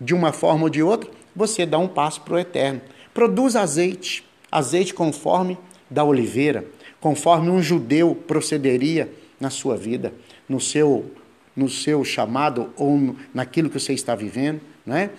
De 0.00 0.14
uma 0.14 0.32
forma 0.32 0.62
ou 0.62 0.70
de 0.70 0.82
outra, 0.82 1.10
você 1.36 1.66
dá 1.66 1.78
um 1.78 1.88
passo 1.88 2.22
para 2.22 2.34
o 2.34 2.38
Eterno. 2.38 2.80
Produz 3.12 3.56
azeite, 3.56 4.24
azeite 4.50 4.94
conforme 4.94 5.58
da 5.90 6.02
oliveira, 6.02 6.64
conforme 6.98 7.50
um 7.50 7.60
judeu 7.60 8.14
procederia 8.26 9.12
na 9.38 9.50
sua 9.50 9.76
vida 9.76 10.14
no 10.48 10.60
seu, 10.60 11.10
no 11.54 11.68
seu 11.68 12.04
chamado 12.04 12.72
ou 12.76 13.16
naquilo 13.34 13.68
que 13.68 13.78
você 13.78 13.92
está 13.92 14.14
vivendo, 14.14 14.60
né? 14.86 15.10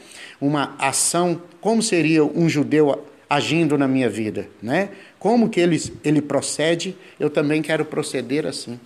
Uma 0.42 0.76
ação, 0.80 1.42
como 1.62 1.82
seria 1.84 2.24
um 2.24 2.50
judeu 2.50 3.06
agindo 3.30 3.78
na 3.78 3.88
minha 3.88 4.10
vida, 4.10 4.50
né? 4.62 4.90
Como 5.20 5.50
que 5.50 5.60
ele, 5.60 5.80
ele 6.04 6.22
procede, 6.22 6.98
eu 7.20 7.30
também 7.30 7.62
quero 7.62 7.86
proceder 7.86 8.48
assim. 8.48 8.80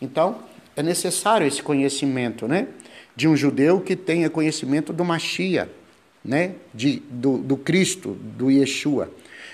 Então, 0.00 0.38
é 0.76 0.82
necessário 0.82 1.46
esse 1.46 1.62
conhecimento, 1.62 2.46
né? 2.46 2.68
De 3.16 3.26
um 3.26 3.36
judeu 3.36 3.80
que 3.80 3.96
tenha 3.96 4.28
conhecimento 4.28 4.92
do 4.92 5.04
Machia, 5.04 5.70
né? 6.22 6.52
De, 6.74 7.02
do, 7.10 7.38
do 7.38 7.56
Cristo, 7.56 8.16
do 8.36 8.50
Yeshua. 8.50 9.10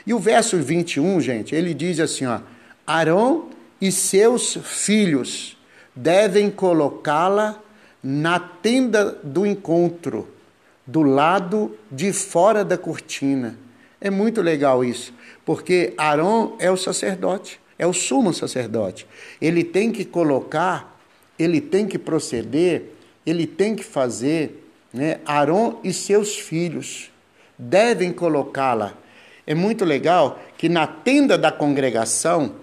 E 0.07 0.13
o 0.13 0.19
verso 0.19 0.59
21, 0.59 1.21
gente, 1.21 1.55
ele 1.55 1.73
diz 1.73 2.01
assim, 2.01 2.27
ó, 2.27 2.41
Arão 2.87 3.49
e 3.81 3.91
seus 3.91 4.59
filhos 4.63 5.57
devem 5.95 6.51
colocá-la 6.51 7.61
na 8.03 8.39
tenda 8.39 9.19
do 9.23 9.47
encontro, 9.47 10.29
do 10.87 11.03
lado 11.03 11.77
de 11.91 12.13
fora 12.13 12.65
da 12.65 12.77
cortina. 12.77 13.59
É 14.01 14.11
muito 14.11 14.43
legal 14.43 14.85
isso, 14.85 15.15
porque 15.45 15.95
Arão 15.97 16.57
é 16.59 16.71
o 16.71 16.77
sacerdote, 16.77 17.59
é 17.79 17.87
o 17.87 17.93
sumo 17.93 18.35
sacerdote. 18.35 19.07
Ele 19.41 19.65
tem 19.65 19.91
que 19.91 20.05
colocar, 20.05 21.01
ele 21.39 21.61
tem 21.61 21.87
que 21.87 21.99
proceder, 21.99 22.91
ele 23.25 23.47
tem 23.47 23.75
que 23.75 23.83
fazer, 23.83 24.69
né? 24.93 25.21
Arão 25.25 25.81
e 25.83 25.93
seus 25.93 26.37
filhos 26.37 27.11
devem 27.59 28.13
colocá-la. 28.13 28.95
é 29.47 29.55
muito 29.55 29.85
legal 29.85 30.39
que 30.57 30.69
na 30.69 30.87
tenda 30.87 31.37
da 31.37 31.53
congregação, 31.53 32.55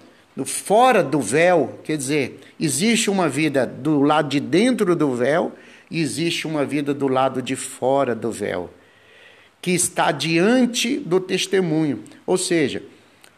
fora 0.45 1.03
do 1.03 1.19
véu, 1.19 1.79
quer 1.83 1.97
dizer, 1.97 2.39
existe 2.59 3.09
uma 3.09 3.27
vida 3.27 3.65
do 3.65 4.01
lado 4.01 4.29
de 4.29 4.39
dentro 4.39 4.95
do 4.95 5.13
véu 5.15 5.53
e 5.89 5.99
existe 5.99 6.47
uma 6.47 6.65
vida 6.65 6.93
do 6.93 7.07
lado 7.07 7.41
de 7.41 7.55
fora 7.55 8.15
do 8.15 8.31
véu, 8.31 8.69
que 9.61 9.71
está 9.71 10.11
diante 10.11 10.97
do 10.97 11.19
testemunho. 11.19 12.03
Ou 12.25 12.37
seja, 12.37 12.81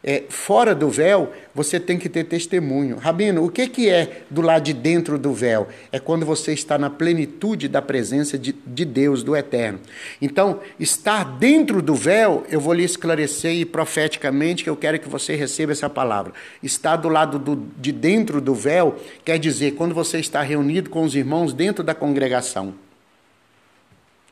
é, 0.03 0.23
fora 0.27 0.75
do 0.75 0.89
véu, 0.89 1.31
você 1.55 1.79
tem 1.79 1.97
que 1.97 2.09
ter 2.09 2.25
testemunho. 2.25 2.97
Rabino, 2.97 3.45
o 3.45 3.49
que, 3.49 3.67
que 3.69 3.89
é 3.89 4.23
do 4.29 4.41
lado 4.41 4.63
de 4.63 4.73
dentro 4.73 5.17
do 5.17 5.33
véu? 5.33 5.69
É 5.93 5.99
quando 5.99 6.25
você 6.25 6.51
está 6.51 6.77
na 6.77 6.89
plenitude 6.89 7.69
da 7.69 7.81
presença 7.81 8.37
de, 8.37 8.51
de 8.51 8.83
Deus, 8.83 9.23
do 9.23 9.33
Eterno. 9.33 9.79
Então, 10.21 10.59
estar 10.77 11.23
dentro 11.37 11.81
do 11.81 11.95
véu, 11.95 12.43
eu 12.49 12.59
vou 12.59 12.73
lhe 12.73 12.83
esclarecer 12.83 13.53
e 13.53 13.63
profeticamente 13.65 14.61
que 14.61 14.69
eu 14.69 14.75
quero 14.75 14.99
que 14.99 15.07
você 15.07 15.35
receba 15.35 15.71
essa 15.71 15.89
palavra. 15.89 16.33
Estar 16.61 16.97
do 16.97 17.07
lado 17.07 17.39
do, 17.39 17.55
de 17.77 17.93
dentro 17.93 18.41
do 18.41 18.53
véu 18.53 18.99
quer 19.23 19.39
dizer 19.39 19.71
quando 19.75 19.95
você 19.95 20.19
está 20.19 20.41
reunido 20.41 20.89
com 20.89 21.03
os 21.03 21.15
irmãos 21.15 21.53
dentro 21.53 21.81
da 21.81 21.95
congregação. 21.95 22.73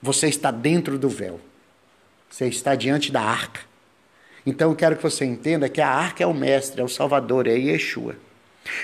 Você 0.01 0.28
está 0.28 0.51
dentro 0.51 1.00
do 1.00 1.08
véu. 1.08 1.40
Você 2.30 2.48
está 2.48 2.75
diante 2.75 3.10
da 3.10 3.22
arca. 3.22 3.71
Então 4.45 4.74
quero 4.74 4.95
que 4.95 5.03
você 5.03 5.25
entenda 5.25 5.69
que 5.69 5.81
a 5.81 5.89
arca 5.89 6.24
é 6.24 6.27
o 6.27 6.33
mestre, 6.33 6.81
é 6.81 6.83
o 6.83 6.88
salvador, 6.88 7.48
é 7.48 7.53
Yeshua. 7.53 8.15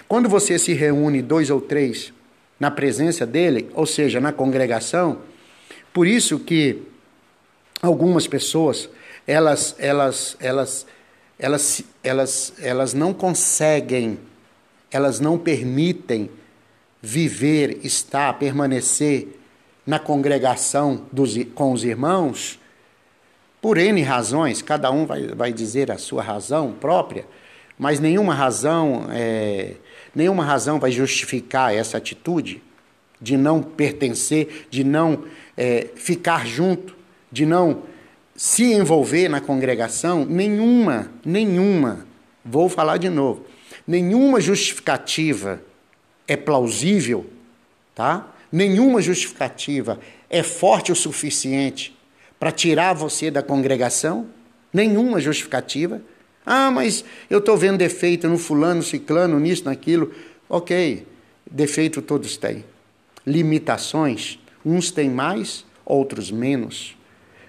Quando 0.07 0.29
você 0.29 0.57
se 0.57 0.73
reúne 0.73 1.21
dois 1.21 1.49
ou 1.49 1.61
três 1.61 2.13
na 2.59 2.71
presença 2.71 3.25
dele, 3.25 3.69
ou 3.73 3.85
seja, 3.85 4.19
na 4.19 4.31
congregação, 4.31 5.19
por 5.93 6.07
isso 6.07 6.39
que 6.39 6.83
algumas 7.81 8.27
pessoas, 8.27 8.89
elas 9.25 9.75
elas 9.77 10.37
elas 10.39 10.85
elas 11.37 11.83
elas 12.03 12.53
elas 12.59 12.93
não 12.93 13.13
conseguem, 13.13 14.19
elas 14.91 15.19
não 15.19 15.37
permitem 15.37 16.29
viver, 17.01 17.79
estar, 17.83 18.33
permanecer 18.37 19.27
na 19.85 19.99
congregação 19.99 21.05
dos, 21.11 21.37
com 21.55 21.71
os 21.71 21.83
irmãos, 21.83 22.59
por 23.61 23.77
N 23.77 24.01
razões, 24.01 24.61
cada 24.61 24.91
um 24.91 25.05
vai, 25.05 25.27
vai 25.27 25.51
dizer 25.51 25.91
a 25.91 25.97
sua 25.97 26.21
razão 26.21 26.73
própria, 26.73 27.25
mas 27.77 27.99
nenhuma 27.99 28.33
razão, 28.33 29.07
é, 29.11 29.73
nenhuma 30.15 30.43
razão 30.43 30.79
vai 30.79 30.91
justificar 30.91 31.73
essa 31.73 31.97
atitude 31.97 32.61
de 33.19 33.35
não 33.35 33.61
pertencer, 33.61 34.67
de 34.69 34.83
não 34.83 35.23
é, 35.55 35.87
ficar 35.95 36.45
junto, 36.45 36.95
de 37.31 37.45
não 37.45 37.83
se 38.35 38.71
envolver 38.71 39.27
na 39.27 39.41
congregação, 39.41 40.23
nenhuma, 40.23 41.11
nenhuma, 41.25 42.05
vou 42.45 42.69
falar 42.69 42.97
de 42.97 43.09
novo, 43.09 43.43
nenhuma 43.87 44.39
justificativa 44.39 45.59
é 46.27 46.37
plausível, 46.37 47.25
tá? 47.95 48.31
Nenhuma 48.51 49.01
justificativa 49.01 49.99
é 50.29 50.43
forte 50.43 50.91
o 50.91 50.95
suficiente 50.95 51.96
para 52.39 52.51
tirar 52.51 52.93
você 52.93 53.31
da 53.31 53.41
congregação? 53.41 54.27
Nenhuma 54.71 55.19
justificativa. 55.19 56.01
Ah, 56.45 56.71
mas 56.71 57.03
eu 57.29 57.39
estou 57.39 57.57
vendo 57.57 57.77
defeito 57.77 58.27
no 58.27 58.37
fulano, 58.37 58.81
ciclano, 58.81 59.39
nisso, 59.39 59.65
naquilo. 59.65 60.13
Ok, 60.47 61.05
defeito 61.49 62.01
todos 62.01 62.37
têm. 62.37 62.63
Limitações, 63.25 64.39
uns 64.65 64.91
têm 64.91 65.09
mais, 65.09 65.65
outros 65.85 66.31
menos. 66.31 66.95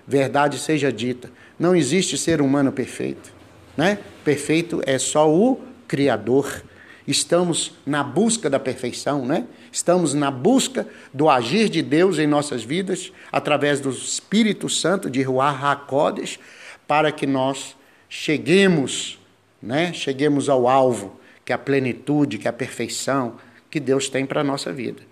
Verdade 0.06 0.58
seja 0.58 0.92
dita, 0.92 1.30
não 1.58 1.76
existe 1.76 2.16
ser 2.16 2.40
humano 2.40 2.72
perfeito. 2.72 3.32
Né? 3.76 3.98
Perfeito 4.24 4.80
é 4.84 4.98
só 4.98 5.30
o 5.30 5.60
Criador 5.86 6.62
estamos 7.08 7.72
na 7.86 8.04
busca 8.04 8.50
da 8.50 8.60
perfeição, 8.60 9.24
né? 9.24 9.46
Estamos 9.70 10.14
na 10.14 10.30
busca 10.30 10.86
do 11.12 11.28
agir 11.28 11.68
de 11.68 11.82
Deus 11.82 12.18
em 12.18 12.26
nossas 12.26 12.62
vidas 12.62 13.12
através 13.30 13.80
do 13.80 13.90
Espírito 13.90 14.68
Santo 14.68 15.10
de 15.10 15.22
Ruach 15.22 15.62
HaKodesh 15.62 16.38
para 16.86 17.12
que 17.12 17.26
nós 17.26 17.76
cheguemos, 18.08 19.18
né? 19.62 19.92
Cheguemos 19.92 20.48
ao 20.48 20.66
alvo, 20.66 21.20
que 21.44 21.52
é 21.52 21.54
a 21.54 21.58
plenitude, 21.58 22.38
que 22.38 22.48
é 22.48 22.50
a 22.50 22.52
perfeição 22.52 23.36
que 23.70 23.78
Deus 23.78 24.08
tem 24.08 24.24
para 24.24 24.40
a 24.40 24.44
nossa 24.44 24.72
vida. 24.72 25.02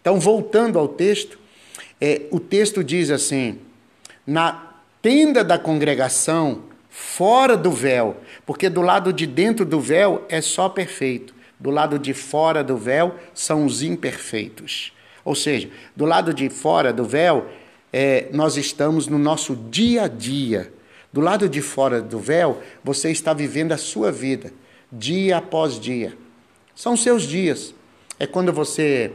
Então, 0.00 0.20
voltando 0.20 0.78
ao 0.78 0.88
texto, 0.88 1.38
é, 2.00 2.22
o 2.30 2.38
texto 2.38 2.84
diz 2.84 3.10
assim: 3.10 3.58
na 4.26 4.74
tenda 5.00 5.42
da 5.42 5.58
congregação, 5.58 6.64
fora 6.90 7.56
do 7.56 7.70
véu, 7.70 8.16
porque 8.46 8.68
do 8.68 8.80
lado 8.82 9.12
de 9.12 9.26
dentro 9.26 9.64
do 9.64 9.80
véu 9.80 10.24
é 10.28 10.40
só 10.40 10.68
perfeito. 10.68 11.34
Do 11.58 11.70
lado 11.70 11.98
de 11.98 12.12
fora 12.12 12.62
do 12.62 12.76
véu 12.76 13.14
são 13.32 13.64
os 13.64 13.82
imperfeitos. 13.82 14.92
Ou 15.24 15.34
seja, 15.34 15.70
do 15.96 16.04
lado 16.04 16.34
de 16.34 16.50
fora 16.50 16.92
do 16.92 17.04
véu, 17.04 17.46
é, 17.92 18.28
nós 18.32 18.56
estamos 18.56 19.06
no 19.06 19.18
nosso 19.18 19.56
dia 19.56 20.02
a 20.02 20.08
dia. 20.08 20.72
Do 21.12 21.20
lado 21.20 21.48
de 21.48 21.62
fora 21.62 22.02
do 22.02 22.18
véu, 22.18 22.60
você 22.82 23.10
está 23.10 23.32
vivendo 23.32 23.72
a 23.72 23.78
sua 23.78 24.10
vida, 24.10 24.52
dia 24.90 25.38
após 25.38 25.78
dia. 25.78 26.12
São 26.74 26.96
seus 26.96 27.22
dias. 27.22 27.72
É 28.18 28.26
quando 28.26 28.52
você 28.52 29.12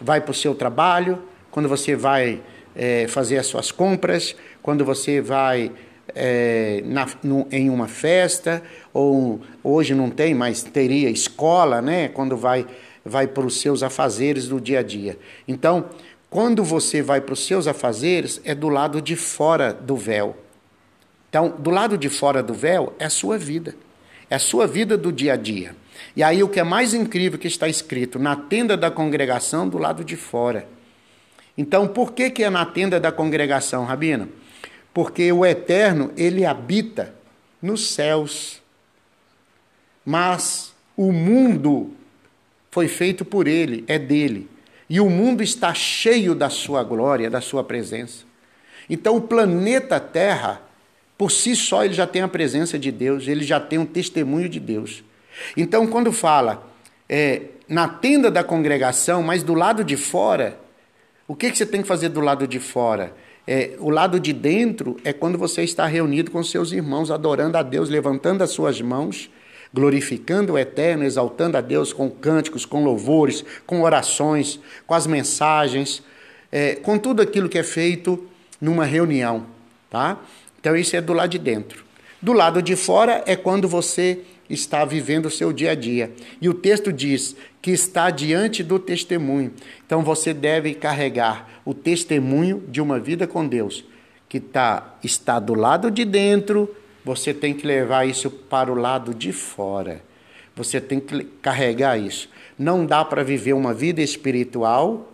vai 0.00 0.20
para 0.20 0.30
o 0.30 0.34
seu 0.34 0.54
trabalho, 0.54 1.22
quando 1.50 1.68
você 1.68 1.94
vai 1.94 2.40
é, 2.74 3.06
fazer 3.06 3.38
as 3.38 3.46
suas 3.46 3.70
compras, 3.70 4.34
quando 4.62 4.84
você 4.84 5.20
vai 5.20 5.70
é, 6.14 6.82
na, 6.84 7.06
no, 7.22 7.46
em 7.50 7.70
uma 7.70 7.88
festa, 7.88 8.62
ou 8.92 9.40
hoje 9.62 9.94
não 9.94 10.10
tem, 10.10 10.34
mas 10.34 10.62
teria 10.62 11.10
escola, 11.10 11.80
né? 11.80 12.08
Quando 12.08 12.36
vai, 12.36 12.66
vai 13.04 13.26
para 13.26 13.44
os 13.44 13.60
seus 13.60 13.82
afazeres 13.82 14.48
do 14.48 14.60
dia 14.60 14.80
a 14.80 14.82
dia. 14.82 15.18
Então, 15.46 15.88
quando 16.28 16.64
você 16.64 17.00
vai 17.00 17.20
para 17.20 17.32
os 17.32 17.46
seus 17.46 17.66
afazeres, 17.66 18.40
é 18.44 18.54
do 18.54 18.68
lado 18.68 19.00
de 19.00 19.14
fora 19.14 19.72
do 19.72 19.96
véu. 19.96 20.36
Então, 21.28 21.54
do 21.58 21.70
lado 21.70 21.96
de 21.96 22.08
fora 22.08 22.42
do 22.42 22.54
véu 22.54 22.92
é 22.98 23.06
a 23.06 23.10
sua 23.10 23.38
vida, 23.38 23.74
é 24.30 24.36
a 24.36 24.38
sua 24.38 24.66
vida 24.66 24.96
do 24.96 25.12
dia 25.12 25.34
a 25.34 25.36
dia. 25.36 25.74
E 26.16 26.22
aí 26.22 26.42
o 26.42 26.48
que 26.48 26.60
é 26.60 26.64
mais 26.64 26.94
incrível 26.94 27.38
que 27.38 27.48
está 27.48 27.68
escrito, 27.68 28.18
na 28.18 28.36
tenda 28.36 28.76
da 28.76 28.90
congregação 28.90 29.68
do 29.68 29.78
lado 29.78 30.04
de 30.04 30.16
fora. 30.16 30.66
Então, 31.56 31.86
por 31.86 32.12
que, 32.12 32.30
que 32.30 32.42
é 32.42 32.50
na 32.50 32.66
tenda 32.66 32.98
da 32.98 33.12
congregação, 33.12 33.84
Rabino? 33.84 34.28
Porque 34.94 35.32
o 35.32 35.44
eterno, 35.44 36.12
ele 36.16 36.46
habita 36.46 37.12
nos 37.60 37.90
céus. 37.90 38.62
Mas 40.04 40.72
o 40.96 41.12
mundo 41.12 41.92
foi 42.70 42.86
feito 42.86 43.24
por 43.24 43.48
ele, 43.48 43.84
é 43.88 43.98
dele. 43.98 44.48
E 44.88 45.00
o 45.00 45.10
mundo 45.10 45.42
está 45.42 45.74
cheio 45.74 46.34
da 46.34 46.48
sua 46.48 46.84
glória, 46.84 47.28
da 47.28 47.40
sua 47.40 47.64
presença. 47.64 48.24
Então 48.88 49.16
o 49.16 49.20
planeta 49.20 49.98
Terra, 49.98 50.62
por 51.18 51.32
si 51.32 51.56
só, 51.56 51.84
ele 51.84 51.94
já 51.94 52.06
tem 52.06 52.22
a 52.22 52.28
presença 52.28 52.78
de 52.78 52.92
Deus, 52.92 53.26
ele 53.26 53.44
já 53.44 53.58
tem 53.58 53.78
um 53.78 53.86
testemunho 53.86 54.48
de 54.48 54.60
Deus. 54.60 55.02
Então, 55.56 55.86
quando 55.86 56.12
fala 56.12 56.70
é, 57.08 57.42
na 57.68 57.88
tenda 57.88 58.30
da 58.30 58.44
congregação, 58.44 59.22
mas 59.22 59.42
do 59.42 59.54
lado 59.54 59.82
de 59.82 59.96
fora, 59.96 60.58
o 61.26 61.34
que, 61.34 61.50
que 61.50 61.58
você 61.58 61.66
tem 61.66 61.82
que 61.82 61.88
fazer 61.88 62.10
do 62.10 62.20
lado 62.20 62.46
de 62.46 62.60
fora? 62.60 63.12
É, 63.46 63.76
o 63.78 63.90
lado 63.90 64.18
de 64.18 64.32
dentro 64.32 64.96
é 65.04 65.12
quando 65.12 65.36
você 65.36 65.62
está 65.62 65.86
reunido 65.86 66.30
com 66.30 66.42
seus 66.42 66.72
irmãos, 66.72 67.10
adorando 67.10 67.58
a 67.58 67.62
Deus, 67.62 67.88
levantando 67.90 68.42
as 68.42 68.50
suas 68.50 68.80
mãos, 68.80 69.30
glorificando 69.72 70.54
o 70.54 70.58
Eterno, 70.58 71.04
exaltando 71.04 71.58
a 71.58 71.60
Deus 71.60 71.92
com 71.92 72.08
cânticos, 72.08 72.64
com 72.64 72.84
louvores, 72.84 73.44
com 73.66 73.82
orações, 73.82 74.58
com 74.86 74.94
as 74.94 75.06
mensagens, 75.06 76.02
é, 76.50 76.76
com 76.76 76.96
tudo 76.96 77.20
aquilo 77.20 77.48
que 77.48 77.58
é 77.58 77.62
feito 77.62 78.26
numa 78.60 78.84
reunião, 78.84 79.46
tá? 79.90 80.18
Então 80.58 80.74
isso 80.74 80.96
é 80.96 81.00
do 81.00 81.12
lado 81.12 81.30
de 81.30 81.38
dentro. 81.38 81.84
Do 82.22 82.32
lado 82.32 82.62
de 82.62 82.76
fora 82.76 83.22
é 83.26 83.36
quando 83.36 83.68
você 83.68 84.20
está 84.48 84.84
vivendo 84.84 85.26
o 85.26 85.30
seu 85.30 85.52
dia 85.52 85.72
a 85.72 85.74
dia. 85.74 86.12
E 86.40 86.48
o 86.48 86.54
texto 86.54 86.92
diz 86.92 87.36
que 87.62 87.70
está 87.70 88.10
diante 88.10 88.62
do 88.62 88.78
testemunho. 88.78 89.52
Então 89.86 90.02
você 90.02 90.34
deve 90.34 90.74
carregar 90.74 91.48
o 91.64 91.72
testemunho 91.72 92.62
de 92.68 92.80
uma 92.80 92.98
vida 92.98 93.26
com 93.26 93.46
Deus, 93.46 93.84
que 94.28 94.38
tá, 94.38 94.96
está 95.02 95.38
do 95.38 95.54
lado 95.54 95.90
de 95.90 96.04
dentro, 96.04 96.74
você 97.04 97.34
tem 97.34 97.52
que 97.52 97.66
levar 97.66 98.06
isso 98.06 98.30
para 98.30 98.72
o 98.72 98.74
lado 98.74 99.14
de 99.14 99.32
fora. 99.32 100.02
Você 100.56 100.80
tem 100.80 101.00
que 101.00 101.24
carregar 101.42 101.98
isso. 101.98 102.28
Não 102.58 102.86
dá 102.86 103.04
para 103.04 103.22
viver 103.22 103.52
uma 103.52 103.74
vida 103.74 104.00
espiritual 104.00 105.12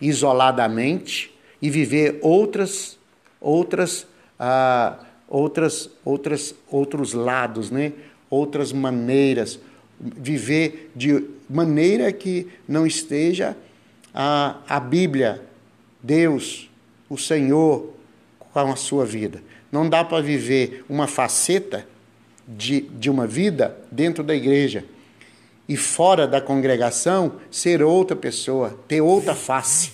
isoladamente 0.00 1.32
e 1.60 1.70
viver 1.70 2.18
outras 2.20 2.98
outras 3.40 4.06
ah, 4.38 4.98
outras 5.28 5.88
outras 6.04 6.54
outros 6.68 7.12
lados, 7.12 7.70
né? 7.70 7.92
Outras 8.32 8.72
maneiras, 8.72 9.60
viver 10.00 10.90
de 10.96 11.22
maneira 11.48 12.10
que 12.10 12.48
não 12.66 12.86
esteja 12.86 13.54
a, 14.14 14.56
a 14.66 14.80
Bíblia, 14.80 15.42
Deus, 16.02 16.70
o 17.10 17.18
Senhor, 17.18 17.92
com 18.38 18.58
a 18.58 18.76
sua 18.76 19.04
vida. 19.04 19.42
Não 19.70 19.86
dá 19.86 20.02
para 20.02 20.22
viver 20.22 20.82
uma 20.88 21.06
faceta 21.06 21.86
de, 22.48 22.80
de 22.80 23.10
uma 23.10 23.26
vida 23.26 23.76
dentro 23.90 24.24
da 24.24 24.34
igreja 24.34 24.84
e 25.68 25.76
fora 25.76 26.26
da 26.26 26.40
congregação 26.40 27.34
ser 27.50 27.82
outra 27.82 28.16
pessoa, 28.16 28.78
ter 28.88 29.02
outra 29.02 29.34
face, 29.34 29.92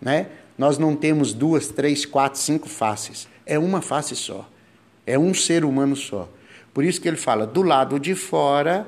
né? 0.00 0.28
Nós 0.56 0.78
não 0.78 0.94
temos 0.94 1.32
duas, 1.32 1.66
três, 1.66 2.06
quatro, 2.06 2.38
cinco 2.38 2.68
faces. 2.68 3.26
É 3.44 3.58
uma 3.58 3.82
face 3.82 4.14
só. 4.14 4.48
É 5.04 5.18
um 5.18 5.34
ser 5.34 5.64
humano 5.64 5.96
só. 5.96 6.28
Por 6.72 6.84
isso 6.84 7.00
que 7.00 7.08
ele 7.08 7.16
fala: 7.16 7.46
do 7.46 7.62
lado 7.62 7.98
de 7.98 8.14
fora, 8.14 8.86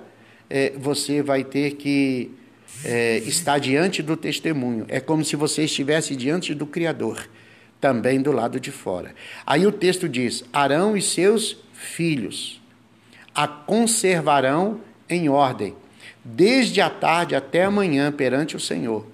é, 0.49 0.73
você 0.77 1.23
vai 1.23 1.45
ter 1.45 1.73
que 1.77 2.31
é, 2.85 3.19
estar 3.19 3.59
diante 3.59 4.03
do 4.03 4.17
testemunho. 4.17 4.85
É 4.89 5.01
como 5.01 5.25
se 5.25 5.37
você 5.37 5.65
estivesse 5.65 6.17
diante 6.17 6.55
do 6.55 6.67
Criador, 6.67 7.29
também 7.81 8.21
do 8.21 8.33
lado 8.33 8.59
de 8.59 8.71
fora. 8.71 9.15
Aí 9.47 9.67
o 9.67 9.73
texto 9.73 10.09
diz: 10.09 10.45
Arão 10.53 10.97
e 10.97 11.03
seus 11.03 11.57
filhos 11.73 12.61
a 13.35 13.49
conservarão 13.49 14.81
em 15.09 15.29
ordem, 15.29 15.75
desde 16.25 16.81
a 16.81 16.89
tarde 16.89 17.35
até 17.35 17.65
amanhã 17.65 18.13
perante 18.13 18.57
o 18.57 18.61
Senhor. 18.61 19.07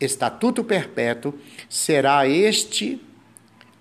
Estatuto 0.00 0.62
perpétuo 0.62 1.34
será 1.68 2.26
este 2.26 3.00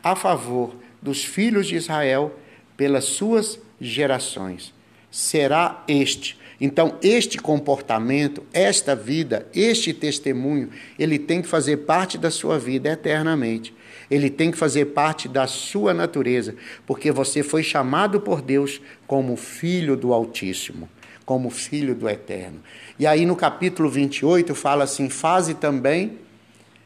a 0.04 0.16
favor 0.16 0.76
dos 1.02 1.24
filhos 1.24 1.68
de 1.68 1.76
Israel 1.76 2.38
pelas 2.76 3.06
suas 3.06 3.60
gerações. 3.80 4.74
Será 5.12 5.84
este. 5.88 6.38
Então, 6.62 6.98
este 7.02 7.38
comportamento, 7.38 8.44
esta 8.54 8.96
vida, 8.96 9.48
este 9.56 9.94
testemunho, 9.94 10.70
ele 10.98 11.18
tem 11.18 11.42
que 11.42 11.48
fazer 11.48 11.78
parte 11.78 12.18
da 12.18 12.30
sua 12.30 12.60
vida 12.60 12.90
eternamente. 12.90 13.74
Ele 14.12 14.30
tem 14.30 14.52
que 14.52 14.58
fazer 14.58 14.86
parte 14.86 15.28
da 15.28 15.48
sua 15.48 15.94
natureza, 15.94 16.56
porque 16.86 17.12
você 17.12 17.44
foi 17.44 17.64
chamado 17.64 18.20
por 18.20 18.42
Deus 18.42 18.82
como 19.08 19.36
filho 19.38 19.96
do 19.96 20.14
Altíssimo, 20.14 20.90
como 21.26 21.50
filho 21.50 21.96
do 21.96 22.10
Eterno. 22.10 22.60
E 22.98 23.06
aí 23.08 23.26
no 23.26 23.36
capítulo 23.36 23.90
28 23.90 24.54
fala 24.56 24.84
assim: 24.84 25.10
Faze 25.10 25.54
também 25.54 26.18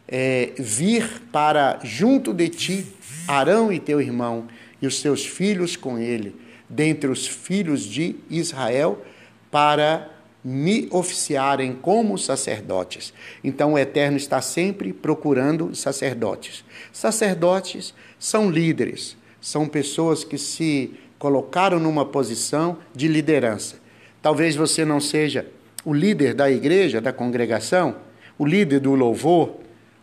é, 0.07 0.51
vir 0.59 1.21
para 1.31 1.79
junto 1.83 2.33
de 2.33 2.49
ti 2.49 2.85
Arão 3.27 3.71
e 3.71 3.79
teu 3.79 4.01
irmão 4.01 4.47
e 4.81 4.87
os 4.87 4.99
seus 4.99 5.25
filhos 5.25 5.77
com 5.77 5.97
ele, 5.97 6.35
dentre 6.73 7.09
os 7.09 7.27
filhos 7.27 7.83
de 7.83 8.15
Israel, 8.29 9.03
para 9.51 10.09
me 10.43 10.87
oficiarem 10.91 11.73
como 11.73 12.17
sacerdotes. 12.17 13.13
Então 13.43 13.73
o 13.73 13.79
Eterno 13.79 14.17
está 14.17 14.41
sempre 14.41 14.91
procurando 14.91 15.73
sacerdotes. 15.73 16.65
Sacerdotes 16.91 17.93
são 18.19 18.49
líderes, 18.49 19.15
são 19.39 19.67
pessoas 19.67 20.23
que 20.23 20.37
se 20.37 20.93
colocaram 21.17 21.79
numa 21.79 22.05
posição 22.05 22.77
de 22.93 23.07
liderança. 23.07 23.77
Talvez 24.21 24.55
você 24.55 24.83
não 24.83 24.99
seja 24.99 25.47
o 25.85 25.93
líder 25.93 26.33
da 26.33 26.51
igreja, 26.51 26.99
da 26.99 27.13
congregação, 27.13 27.95
o 28.37 28.45
líder 28.45 28.79
do 28.79 28.95
louvor, 28.95 29.57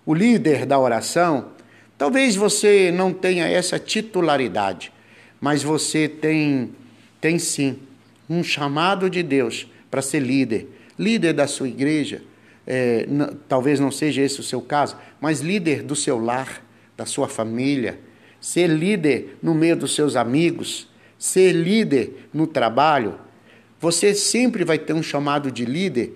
o 0.07 0.15
líder 0.15 0.65
da 0.65 0.79
oração. 0.79 1.49
Talvez 1.99 2.37
você 2.37 2.91
não 2.91 3.13
tenha 3.13 3.47
essa 3.47 3.79
titularidade, 3.79 4.93
mas 5.41 5.63
você 5.63 6.09
tem, 6.09 6.71
tem 7.21 7.39
sim 7.39 7.79
um 8.29 8.45
chamado 8.45 9.09
de 9.09 9.23
Deus 9.23 9.67
para 9.91 10.03
ser 10.03 10.21
líder, 10.21 10.69
líder 10.99 11.33
da 11.33 11.47
sua 11.47 11.69
igreja. 11.69 12.23
É, 12.67 13.07
talvez 13.49 13.81
não 13.81 13.91
seja 13.91 14.23
esse 14.23 14.39
o 14.39 14.45
seu 14.45 14.61
caso, 14.61 14.97
mas 15.21 15.41
líder 15.41 15.83
do 15.83 15.97
seu 15.97 16.19
lar, 16.19 16.65
da 16.97 17.07
sua 17.07 17.27
família, 17.27 17.99
ser 18.41 18.69
líder 18.69 19.39
no 19.43 19.55
meio 19.55 19.77
dos 19.77 19.95
seus 19.95 20.15
amigos, 20.15 20.89
ser 21.19 21.53
líder 21.53 22.29
no 22.33 22.47
trabalho. 22.47 23.19
Você 23.81 24.15
sempre 24.15 24.65
vai 24.65 24.79
ter 24.79 24.93
um 24.93 25.03
chamado 25.03 25.51
de 25.51 25.65
líder, 25.65 26.15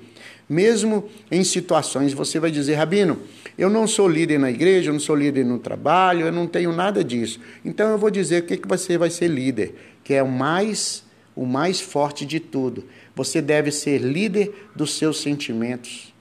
mesmo 0.48 1.08
em 1.30 1.42
situações 1.42 2.12
você 2.12 2.38
vai 2.38 2.50
dizer, 2.50 2.74
Rabino, 2.74 3.18
eu 3.56 3.70
não 3.70 3.86
sou 3.86 4.08
líder 4.08 4.38
na 4.38 4.50
igreja, 4.50 4.90
eu 4.90 4.92
não 4.92 5.00
sou 5.00 5.14
líder 5.14 5.44
no 5.44 5.58
trabalho, 5.58 6.26
eu 6.26 6.32
não 6.32 6.46
tenho 6.46 6.72
nada 6.72 7.04
disso. 7.04 7.40
Então 7.64 7.90
eu 7.90 7.98
vou 7.98 8.10
dizer 8.10 8.42
o 8.42 8.46
que, 8.46 8.56
que 8.56 8.66
você 8.66 8.98
vai 8.98 9.10
ser 9.10 9.28
líder, 9.28 9.74
que 10.02 10.12
é 10.12 10.22
o 10.22 10.28
mais, 10.28 11.04
o 11.36 11.46
mais 11.46 11.80
forte 11.80 12.26
de 12.26 12.40
tudo. 12.40 12.84
Você 13.14 13.40
deve 13.40 13.70
ser 13.70 13.98
líder 13.98 14.68
dos 14.74 14.94
seus 14.94 15.20
sentimentos, 15.20 16.12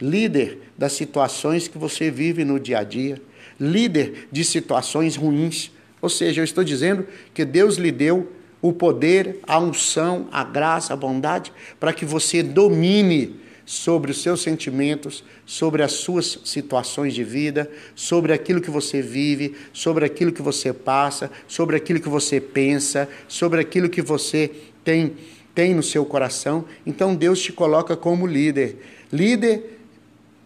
líder 0.00 0.58
das 0.76 0.92
situações 0.92 1.68
que 1.68 1.78
você 1.78 2.10
vive 2.10 2.44
no 2.44 2.58
dia 2.58 2.80
a 2.80 2.84
dia, 2.84 3.20
líder 3.60 4.28
de 4.32 4.44
situações 4.44 5.14
ruins. 5.14 5.70
Ou 6.00 6.08
seja, 6.08 6.40
eu 6.40 6.44
estou 6.44 6.64
dizendo 6.64 7.06
que 7.32 7.44
Deus 7.44 7.76
lhe 7.76 7.92
deu 7.92 8.28
o 8.60 8.72
poder, 8.72 9.38
a 9.46 9.58
unção, 9.58 10.28
a 10.32 10.42
graça, 10.42 10.92
a 10.92 10.96
bondade, 10.96 11.52
para 11.78 11.92
que 11.92 12.04
você 12.04 12.42
domine 12.42 13.40
sobre 13.72 14.10
os 14.10 14.20
seus 14.20 14.42
sentimentos, 14.42 15.24
sobre 15.46 15.82
as 15.82 15.92
suas 15.92 16.40
situações 16.44 17.14
de 17.14 17.24
vida, 17.24 17.70
sobre 17.94 18.34
aquilo 18.34 18.60
que 18.60 18.70
você 18.70 19.00
vive, 19.00 19.56
sobre 19.72 20.04
aquilo 20.04 20.30
que 20.30 20.42
você 20.42 20.74
passa, 20.74 21.30
sobre 21.48 21.74
aquilo 21.74 21.98
que 21.98 22.08
você 22.08 22.38
pensa, 22.38 23.08
sobre 23.26 23.62
aquilo 23.62 23.88
que 23.88 24.02
você 24.02 24.50
tem 24.84 25.14
tem 25.54 25.74
no 25.74 25.82
seu 25.82 26.04
coração, 26.04 26.64
então 26.86 27.14
Deus 27.14 27.40
te 27.42 27.52
coloca 27.52 27.94
como 27.94 28.26
líder. 28.26 28.76
Líder, 29.12 29.78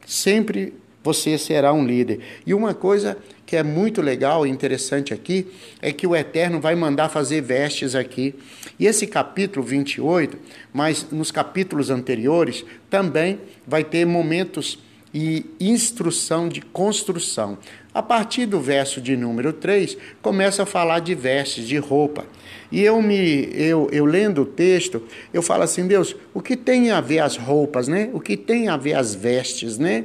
sempre 0.04 0.72
você 1.02 1.38
será 1.38 1.72
um 1.72 1.86
líder. 1.86 2.20
E 2.44 2.52
uma 2.52 2.74
coisa 2.74 3.16
que 3.46 3.56
é 3.56 3.62
muito 3.62 4.02
legal 4.02 4.44
e 4.44 4.50
interessante 4.50 5.14
aqui 5.14 5.46
é 5.80 5.92
que 5.92 6.06
o 6.06 6.16
Eterno 6.16 6.60
vai 6.60 6.74
mandar 6.74 7.08
fazer 7.08 7.40
vestes 7.40 7.94
aqui. 7.94 8.34
E 8.78 8.86
esse 8.86 9.06
capítulo 9.06 9.64
28, 9.64 10.36
mas 10.72 11.06
nos 11.12 11.30
capítulos 11.30 11.88
anteriores, 11.88 12.64
também 12.90 13.40
vai 13.64 13.84
ter 13.84 14.04
momentos 14.04 14.78
e 15.14 15.46
instrução 15.58 16.48
de 16.48 16.60
construção. 16.60 17.56
A 17.94 18.02
partir 18.02 18.44
do 18.44 18.60
verso 18.60 19.00
de 19.00 19.16
número 19.16 19.52
3, 19.52 19.96
começa 20.20 20.64
a 20.64 20.66
falar 20.66 20.98
de 20.98 21.14
vestes, 21.14 21.66
de 21.66 21.78
roupa. 21.78 22.26
E 22.70 22.82
eu 22.82 23.00
me 23.00 23.48
eu, 23.54 23.88
eu 23.92 24.04
lendo 24.04 24.42
o 24.42 24.44
texto, 24.44 25.02
eu 25.32 25.40
falo 25.40 25.62
assim, 25.62 25.86
Deus, 25.86 26.14
o 26.34 26.42
que 26.42 26.56
tem 26.56 26.90
a 26.90 27.00
ver 27.00 27.20
as 27.20 27.36
roupas, 27.36 27.88
né? 27.88 28.10
O 28.12 28.20
que 28.20 28.36
tem 28.36 28.68
a 28.68 28.76
ver 28.76 28.94
as 28.94 29.14
vestes, 29.14 29.78
né? 29.78 30.04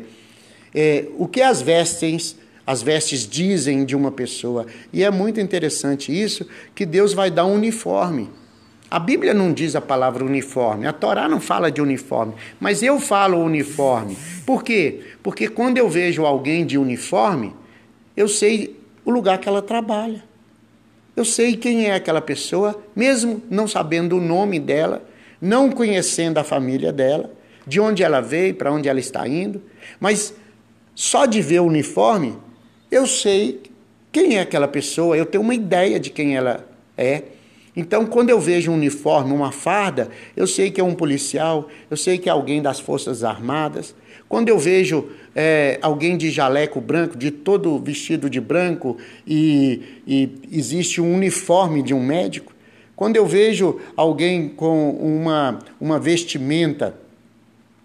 É, 0.74 1.06
o 1.18 1.28
que 1.28 1.42
as 1.42 1.62
vestes 1.62 2.38
as 2.72 2.82
vestes 2.82 3.28
dizem 3.28 3.84
de 3.84 3.98
uma 3.98 4.12
pessoa. 4.12 4.66
E 4.94 5.04
é 5.04 5.12
muito 5.12 5.42
interessante 5.42 6.10
isso, 6.10 6.48
que 6.74 6.86
Deus 6.86 7.14
vai 7.14 7.30
dar 7.30 7.46
um 7.46 7.56
uniforme. 7.56 8.30
A 8.90 8.98
Bíblia 8.98 9.34
não 9.34 9.52
diz 9.52 9.76
a 9.76 9.82
palavra 9.82 10.24
uniforme, 10.24 10.88
a 10.88 10.94
Torá 10.94 11.28
não 11.28 11.42
fala 11.42 11.70
de 11.70 11.82
uniforme, 11.82 12.34
mas 12.62 12.82
eu 12.82 12.98
falo 12.98 13.38
uniforme. 13.40 14.18
Por 14.46 14.64
quê? 14.64 15.02
Porque 15.22 15.50
quando 15.50 15.78
eu 15.78 15.90
vejo 15.90 16.26
alguém 16.26 16.66
de 16.66 16.78
uniforme, 16.78 17.54
eu 18.16 18.30
sei 18.30 18.80
o 19.04 19.12
lugar 19.12 19.38
que 19.38 19.50
ela 19.50 19.62
trabalha. 19.62 20.24
Eu 21.14 21.26
sei 21.26 21.58
quem 21.58 21.88
é 21.88 21.96
aquela 21.96 22.22
pessoa, 22.22 22.82
mesmo 22.96 23.42
não 23.50 23.68
sabendo 23.68 24.18
o 24.18 24.22
nome 24.22 24.60
dela, 24.62 25.04
não 25.42 25.70
conhecendo 25.70 26.38
a 26.38 26.44
família 26.44 26.94
dela, 26.94 27.32
de 27.68 27.82
onde 27.82 28.02
ela 28.02 28.22
veio, 28.22 28.56
para 28.56 28.72
onde 28.72 28.88
ela 28.88 29.00
está 29.00 29.28
indo, 29.28 29.62
mas 30.00 30.34
só 30.96 31.26
de 31.26 31.42
ver 31.42 31.60
o 31.60 31.66
uniforme, 31.66 32.38
eu 32.92 33.08
sei 33.08 33.62
quem 34.12 34.36
é 34.36 34.42
aquela 34.42 34.68
pessoa, 34.68 35.16
eu 35.16 35.26
tenho 35.26 35.44
uma 35.44 35.56
ideia 35.56 36.00
de 36.00 36.10
quem 36.10 36.36
ela 36.36 36.68
é. 36.98 37.24
Então, 37.76 38.06
quando 38.06 38.30
eu 38.30 38.40
vejo 38.40 38.70
um 38.70 38.76
uniforme, 38.76 39.32
uma 39.32 39.52
farda, 39.52 40.10
eu 40.36 40.46
sei 40.46 40.70
que 40.70 40.82
é 40.82 40.84
um 40.84 40.94
policial, 40.94 41.70
eu 41.90 41.96
sei 41.96 42.18
que 42.18 42.28
é 42.28 42.32
alguém 42.32 42.62
das 42.62 42.82
Forças 42.82 43.24
Armadas. 43.24 43.96
Quando 44.28 44.50
eu 44.50 44.60
vejo 44.60 45.10
é, 45.34 45.80
alguém 45.82 46.18
de 46.18 46.30
jaleco 46.30 46.82
branco, 46.82 47.18
de 47.18 47.32
todo 47.32 47.80
vestido 47.80 48.30
de 48.30 48.42
branco, 48.42 48.98
e, 49.26 49.82
e 50.06 50.30
existe 50.52 51.00
um 51.00 51.16
uniforme 51.16 51.82
de 51.82 51.94
um 51.94 52.04
médico. 52.04 52.54
Quando 52.94 53.16
eu 53.16 53.26
vejo 53.26 53.80
alguém 53.96 54.50
com 54.50 54.92
uma, 54.92 55.60
uma 55.80 55.98
vestimenta 55.98 56.96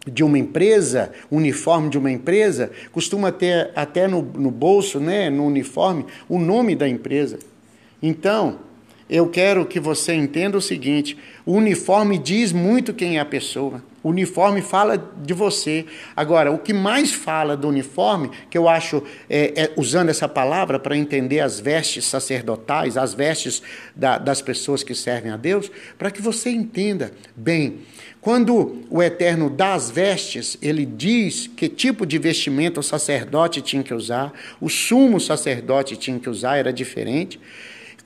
de 0.06 0.22
uma 0.22 0.38
empresa, 0.38 1.12
uniforme 1.30 1.90
de 1.90 1.98
uma 1.98 2.10
empresa, 2.10 2.70
costuma 2.92 3.32
ter 3.32 3.70
até 3.74 4.06
no, 4.06 4.22
no 4.22 4.50
bolso, 4.50 5.00
né, 5.00 5.28
no 5.28 5.44
uniforme, 5.46 6.06
o 6.28 6.38
nome 6.38 6.76
da 6.76 6.88
empresa. 6.88 7.38
Então, 8.02 8.60
eu 9.08 9.28
quero 9.28 9.66
que 9.66 9.80
você 9.80 10.14
entenda 10.14 10.56
o 10.56 10.62
seguinte: 10.62 11.16
o 11.44 11.52
uniforme 11.52 12.18
diz 12.18 12.52
muito 12.52 12.94
quem 12.94 13.18
é 13.18 13.20
a 13.20 13.24
pessoa. 13.24 13.82
O 14.06 14.10
uniforme 14.10 14.62
fala 14.62 14.96
de 14.96 15.34
você. 15.34 15.84
Agora, 16.14 16.52
o 16.52 16.60
que 16.60 16.72
mais 16.72 17.10
fala 17.10 17.56
do 17.56 17.66
uniforme, 17.66 18.30
que 18.48 18.56
eu 18.56 18.68
acho, 18.68 19.02
é, 19.28 19.64
é, 19.64 19.72
usando 19.76 20.10
essa 20.10 20.28
palavra 20.28 20.78
para 20.78 20.96
entender 20.96 21.40
as 21.40 21.58
vestes 21.58 22.04
sacerdotais, 22.04 22.96
as 22.96 23.14
vestes 23.14 23.60
da, 23.96 24.16
das 24.16 24.40
pessoas 24.40 24.84
que 24.84 24.94
servem 24.94 25.32
a 25.32 25.36
Deus, 25.36 25.72
para 25.98 26.08
que 26.12 26.22
você 26.22 26.50
entenda 26.50 27.10
bem. 27.34 27.80
Quando 28.20 28.84
o 28.88 29.02
Eterno 29.02 29.50
dá 29.50 29.74
as 29.74 29.90
vestes, 29.90 30.56
ele 30.62 30.86
diz 30.86 31.48
que 31.48 31.68
tipo 31.68 32.06
de 32.06 32.16
vestimento 32.16 32.78
o 32.78 32.84
sacerdote 32.84 33.60
tinha 33.60 33.82
que 33.82 33.92
usar, 33.92 34.32
o 34.60 34.68
sumo 34.68 35.18
sacerdote 35.18 35.96
tinha 35.96 36.20
que 36.20 36.30
usar, 36.30 36.58
era 36.58 36.72
diferente. 36.72 37.40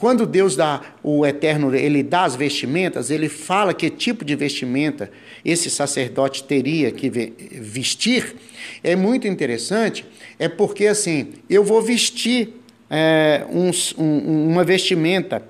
Quando 0.00 0.24
Deus 0.24 0.56
dá 0.56 0.80
o 1.02 1.26
eterno, 1.26 1.74
ele 1.76 2.02
dá 2.02 2.24
as 2.24 2.34
vestimentas, 2.34 3.10
ele 3.10 3.28
fala 3.28 3.74
que 3.74 3.90
tipo 3.90 4.24
de 4.24 4.34
vestimenta 4.34 5.10
esse 5.44 5.68
sacerdote 5.68 6.42
teria 6.44 6.90
que 6.90 7.10
vestir. 7.10 8.34
É 8.82 8.96
muito 8.96 9.28
interessante, 9.28 10.06
é 10.38 10.48
porque 10.48 10.86
assim, 10.86 11.34
eu 11.50 11.62
vou 11.62 11.82
vestir 11.82 12.62
é, 12.88 13.44
um, 13.50 13.70
um, 14.02 14.48
uma 14.48 14.64
vestimenta 14.64 15.44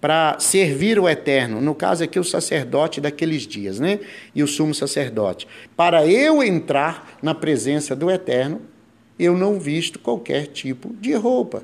para 0.00 0.36
servir 0.40 0.98
o 0.98 1.08
eterno, 1.08 1.60
no 1.60 1.72
caso 1.72 2.02
aqui 2.02 2.18
o 2.18 2.24
sacerdote 2.24 3.00
daqueles 3.00 3.46
dias, 3.46 3.78
né? 3.78 4.00
E 4.34 4.42
o 4.42 4.48
sumo 4.48 4.74
sacerdote. 4.74 5.46
Para 5.76 6.04
eu 6.04 6.42
entrar 6.42 7.18
na 7.22 7.36
presença 7.36 7.94
do 7.94 8.10
eterno, 8.10 8.62
eu 9.16 9.36
não 9.36 9.60
visto 9.60 10.00
qualquer 10.00 10.48
tipo 10.48 10.92
de 11.00 11.14
roupa. 11.14 11.62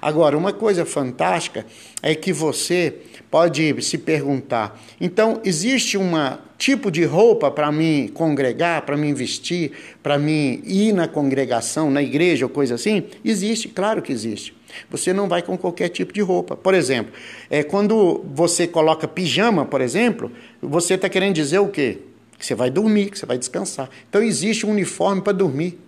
Agora, 0.00 0.36
uma 0.36 0.52
coisa 0.52 0.84
fantástica 0.84 1.66
é 2.02 2.14
que 2.14 2.32
você 2.32 2.94
pode 3.30 3.82
se 3.82 3.98
perguntar: 3.98 4.80
então, 5.00 5.40
existe 5.44 5.96
um 5.98 6.12
tipo 6.58 6.90
de 6.90 7.04
roupa 7.04 7.50
para 7.50 7.70
me 7.70 8.08
congregar, 8.08 8.82
para 8.82 8.96
me 8.96 9.12
vestir, 9.12 9.72
para 10.02 10.18
me 10.18 10.62
ir 10.64 10.92
na 10.92 11.06
congregação, 11.06 11.90
na 11.90 12.02
igreja 12.02 12.46
ou 12.46 12.50
coisa 12.50 12.74
assim? 12.74 13.04
Existe, 13.24 13.68
claro 13.68 14.02
que 14.02 14.12
existe. 14.12 14.54
Você 14.90 15.12
não 15.12 15.28
vai 15.28 15.42
com 15.42 15.56
qualquer 15.56 15.88
tipo 15.88 16.12
de 16.12 16.20
roupa. 16.20 16.56
Por 16.56 16.74
exemplo, 16.74 17.12
é, 17.48 17.62
quando 17.62 18.24
você 18.34 18.66
coloca 18.66 19.06
pijama, 19.06 19.64
por 19.64 19.80
exemplo, 19.80 20.30
você 20.60 20.94
está 20.94 21.08
querendo 21.08 21.34
dizer 21.34 21.58
o 21.58 21.68
quê? 21.68 21.98
Que 22.38 22.44
você 22.44 22.54
vai 22.54 22.70
dormir, 22.70 23.10
que 23.10 23.18
você 23.18 23.26
vai 23.26 23.38
descansar. 23.38 23.88
Então 24.08 24.22
existe 24.22 24.66
um 24.66 24.70
uniforme 24.70 25.22
para 25.22 25.32
dormir, 25.32 25.78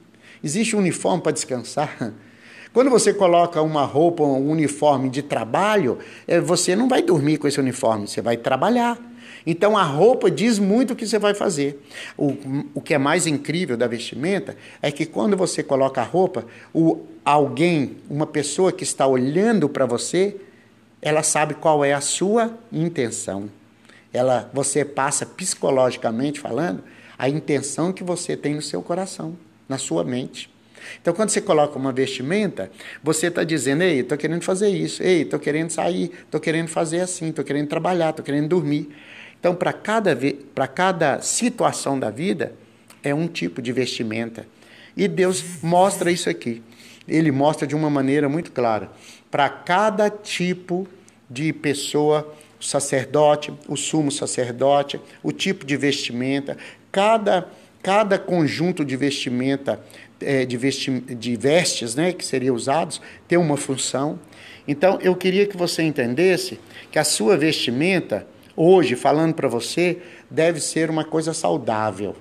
existe 0.43 0.75
um 0.77 0.79
uniforme 0.79 1.23
para 1.23 1.33
descansar. 1.33 2.15
Quando 2.73 2.91
você 2.91 3.15
coloca 3.15 3.63
uma 3.63 3.85
roupa, 3.85 4.23
um 4.23 4.51
uniforme 4.51 5.09
de 5.09 5.23
trabalho, 5.23 5.99
é, 6.27 6.41
você 6.41 6.77
não 6.77 6.89
vai 6.89 7.03
dormir 7.03 7.39
com 7.39 7.49
esse 7.49 7.59
uniforme, 7.59 8.07
você 8.07 8.21
vai 8.21 8.37
trabalhar. 8.37 8.99
Então 9.47 9.79
a 9.79 9.83
roupa 9.83 10.31
diz 10.31 10.59
muito 10.59 10.93
o 10.93 10.97
que 10.97 11.07
você 11.07 11.19
vai 11.19 11.35
fazer. 11.35 11.83
O, 12.17 12.37
o 12.75 12.81
que 12.81 12.93
é 12.93 12.99
mais 12.99 13.27
incrível 13.27 13.77
da 13.77 13.87
vestimenta 13.87 14.57
é 14.83 14.93
que 14.93 15.07
quando 15.07 15.37
você 15.37 15.63
coloca 15.63 16.01
a 16.01 16.05
roupa, 16.05 16.45
o 16.75 17.01
alguém, 17.25 17.97
uma 18.09 18.27
pessoa 18.27 18.73
que 18.73 18.83
está 18.83 19.07
olhando 19.07 19.69
para 19.69 19.85
você, 19.85 20.37
ela 21.01 21.23
sabe 21.23 21.55
qual 21.55 21.85
é 21.85 21.93
a 21.93 22.01
sua 22.01 22.57
intenção. 22.73 23.51
Ela, 24.13 24.51
você 24.53 24.85
passa 24.85 25.27
psicologicamente 25.27 26.41
falando 26.41 26.83
a 27.19 27.29
intenção 27.29 27.93
que 27.93 28.03
você 28.03 28.37
tem 28.37 28.55
no 28.55 28.63
seu 28.63 28.83
coração, 28.83 29.37
na 29.69 29.77
sua 29.77 30.05
mente. 30.05 30.51
Então, 31.01 31.15
quando 31.15 31.31
você 31.31 31.41
coloca 31.41 31.79
uma 31.79 31.93
vestimenta, 31.93 32.71
você 33.03 33.29
está 33.29 33.45
dizendo: 33.45 33.83
ei, 33.83 34.01
estou 34.01 34.17
querendo 34.19 34.43
fazer 34.43 34.69
isso, 34.69 35.03
ei, 35.03 35.23
estou 35.23 35.39
querendo 35.39 35.71
sair, 35.71 36.11
estou 36.25 36.41
querendo 36.41 36.69
fazer 36.69 37.01
assim, 37.01 37.29
estou 37.29 37.45
querendo 37.45 37.69
trabalhar, 37.69 38.11
estou 38.11 38.25
querendo 38.25 38.49
dormir. 38.49 38.89
Então, 39.39 39.55
para 39.55 39.73
cada, 39.73 40.17
cada 40.75 41.21
situação 41.21 41.99
da 41.99 42.11
vida, 42.11 42.53
é 43.03 43.15
um 43.15 43.29
tipo 43.29 43.63
de 43.63 43.73
vestimenta. 43.73 44.47
E 44.97 45.07
Deus 45.07 45.43
mostra 45.63 46.11
isso 46.11 46.29
aqui. 46.29 46.63
Ele 47.07 47.31
mostra 47.31 47.67
de 47.67 47.75
uma 47.75 47.89
maneira 47.89 48.29
muito 48.29 48.51
clara. 48.51 48.91
Para 49.31 49.49
cada 49.49 50.11
tipo 50.11 50.87
de 51.31 51.53
pessoa, 51.53 52.35
o 52.61 52.65
sacerdote, 52.65 53.53
o 53.69 53.77
sumo 53.77 54.11
sacerdote, 54.11 55.01
o 55.23 55.31
tipo 55.31 55.65
de 55.65 55.77
vestimenta, 55.77 56.57
cada, 56.91 57.49
cada 57.83 58.19
conjunto 58.19 58.85
de 58.85 58.97
vestimenta, 58.97 59.81
é, 60.21 60.45
de, 60.45 60.57
vesti, 60.57 60.91
de 61.01 61.37
vestes 61.37 61.95
né, 61.95 62.13
que 62.13 62.25
seriam 62.25 62.55
usados, 62.55 63.01
tem 63.27 63.39
uma 63.39 63.57
função. 63.57 64.19
Então, 64.67 64.99
eu 65.01 65.15
queria 65.17 65.47
que 65.47 65.57
você 65.57 65.83
entendesse 65.83 66.59
que 66.91 66.99
a 66.99 67.05
sua 67.05 67.37
vestimenta 67.37 68.27
hoje, 68.57 68.97
falando 68.97 69.35
para 69.35 69.49
você, 69.49 69.99
deve 70.31 70.61
ser 70.61 70.91
uma 70.91 71.05
coisa 71.05 71.33
saudável. 71.33 72.17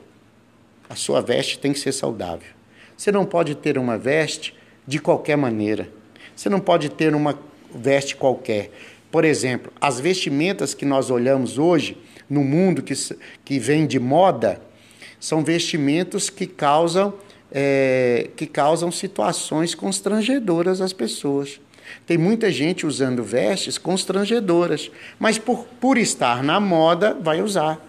A 0.90 0.96
sua 0.96 1.22
veste 1.22 1.60
tem 1.60 1.74
que 1.74 1.80
ser 1.80 1.92
saudável. 1.92 2.50
Você 2.96 3.12
não 3.12 3.26
pode 3.26 3.56
ter 3.56 3.78
uma 3.78 3.98
veste 3.98 4.54
de 4.86 5.00
qualquer 5.00 5.36
maneira. 5.36 5.90
Você 6.36 6.50
não 6.50 6.60
pode 6.60 6.90
ter 6.90 7.14
uma 7.14 7.38
veste 7.74 8.16
qualquer. 8.16 8.72
Por 9.12 9.26
exemplo, 9.26 9.72
as 9.80 10.00
vestimentas 10.00 10.74
que 10.74 10.86
nós 10.86 11.10
olhamos 11.10 11.58
hoje 11.58 11.98
no 12.30 12.44
mundo 12.44 12.82
que, 12.82 12.94
que 13.44 13.60
vem 13.60 13.86
de 13.86 14.00
moda 14.00 14.62
são 15.20 15.44
vestimentos 15.44 16.30
que 16.30 16.46
causam, 16.46 17.14
é, 17.52 18.30
que 18.36 18.46
causam 18.46 18.92
situações 18.92 19.74
constrangedoras 19.74 20.82
às 20.82 20.94
pessoas. 20.94 21.60
Tem 22.06 22.18
muita 22.18 22.52
gente 22.52 22.86
usando 22.86 23.24
vestes 23.24 23.78
constrangedoras, 23.78 24.92
mas 25.18 25.38
por, 25.38 25.66
por 25.80 25.98
estar 25.98 26.44
na 26.44 26.60
moda, 26.60 27.14
vai 27.14 27.42
usar. 27.42 27.80